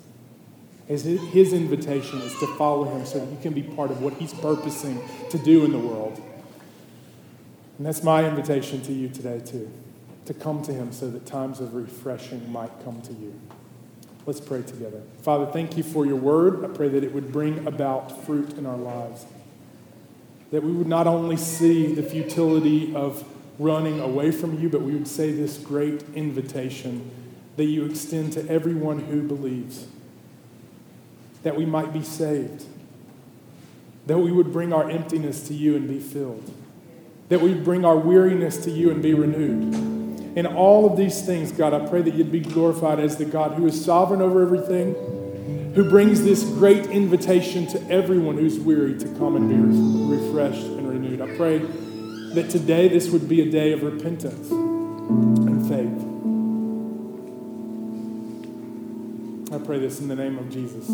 His 0.86 1.52
invitation 1.52 2.20
is 2.22 2.38
to 2.38 2.58
follow 2.58 2.84
him 2.84 3.08
so 3.08 3.18
that 3.18 3.32
you 3.32 3.40
can 3.42 3.54
be 3.54 3.64
part 3.64 3.90
of 3.90 4.04
what 4.04 4.14
he's 4.14 4.36
purposing 4.36 5.02
to 5.32 5.40
do 5.40 5.66
in 5.66 5.72
the 5.72 5.80
world. 5.80 6.22
And 7.80 7.86
that's 7.86 8.04
my 8.04 8.26
invitation 8.26 8.82
to 8.82 8.92
you 8.92 9.08
today, 9.08 9.40
too, 9.40 9.72
to 10.26 10.34
come 10.34 10.62
to 10.64 10.74
him 10.74 10.92
so 10.92 11.10
that 11.10 11.26
times 11.26 11.62
of 11.62 11.74
refreshing 11.74 12.52
might 12.52 12.72
come 12.84 13.02
to 13.04 13.14
you. 13.14 13.34
Let's 14.26 14.42
pray 14.42 14.64
together. 14.64 15.02
Father, 15.22 15.46
thank 15.46 15.78
you 15.78 15.84
for 15.84 16.06
your 16.06 16.18
word. 16.18 16.66
I 16.66 16.68
pray 16.68 16.90
that 16.90 17.06
it 17.06 17.14
would 17.14 17.32
bring 17.32 17.66
about 17.66 18.26
fruit 18.26 18.58
in 18.58 18.66
our 18.66 18.76
lives. 18.76 19.26
That 20.52 20.62
we 20.62 20.74
would 20.74 20.90
not 20.90 21.08
only 21.08 21.38
see 21.38 21.96
the 21.96 22.04
futility 22.04 22.94
of 22.94 23.24
running 23.58 24.02
away 24.02 24.32
from 24.32 24.60
you, 24.60 24.68
but 24.68 24.82
we 24.82 24.92
would 24.92 25.08
say 25.08 25.32
this 25.32 25.58
great 25.58 26.04
invitation 26.16 27.10
that 27.56 27.64
you 27.64 27.86
extend 27.86 28.34
to 28.34 28.46
everyone 28.50 29.00
who 29.00 29.22
believes, 29.22 29.88
that 31.44 31.56
we 31.56 31.66
might 31.66 31.94
be 31.94 32.04
saved, 32.04 32.66
that 34.06 34.18
we 34.18 34.34
would 34.34 34.52
bring 34.52 34.74
our 34.74 34.90
emptiness 34.90 35.48
to 35.48 35.54
you 35.54 35.78
and 35.78 35.88
be 35.88 36.00
filled, 36.00 36.54
that 37.30 37.42
we 37.42 37.54
bring 37.54 37.86
our 37.86 37.98
weariness 37.98 38.58
to 38.66 38.72
you 38.72 38.92
and 38.92 39.02
be 39.02 39.14
renewed. 39.14 40.38
In 40.38 40.46
all 40.46 40.92
of 40.92 40.98
these 40.98 41.22
things, 41.22 41.52
God, 41.52 41.74
I 41.74 41.88
pray 41.88 42.02
that 42.02 42.14
you'd 42.14 42.32
be 42.32 42.40
glorified 42.40 43.00
as 43.00 43.18
the 43.18 43.26
God 43.26 43.54
who 43.54 43.66
is 43.68 43.84
sovereign 43.84 44.22
over 44.22 44.42
everything, 44.42 44.94
who 45.76 45.90
brings 45.90 46.24
this 46.24 46.44
great 46.44 46.88
invitation 46.88 47.68
to 47.68 47.92
everyone 47.92 48.38
who's 48.38 48.60
weary 48.60 48.98
to 49.00 49.06
come 49.18 49.36
and 49.36 49.50
be 49.50 49.56
refreshed 50.16 50.66
and 50.66 50.90
renewed. 50.90 51.22
I 51.22 51.36
pray 51.36 51.60
that 52.34 52.50
today 52.50 52.88
this 52.88 53.10
would 53.10 53.28
be 53.30 53.42
a 53.42 53.52
day 53.52 53.74
of 53.74 53.84
repentance 53.84 54.50
and 54.50 55.68
faith. 55.68 56.06
I 59.52 59.58
pray 59.66 59.80
this 59.80 60.00
in 60.00 60.08
the 60.08 60.16
name 60.16 60.38
of 60.38 60.50
Jesus. 60.50 60.88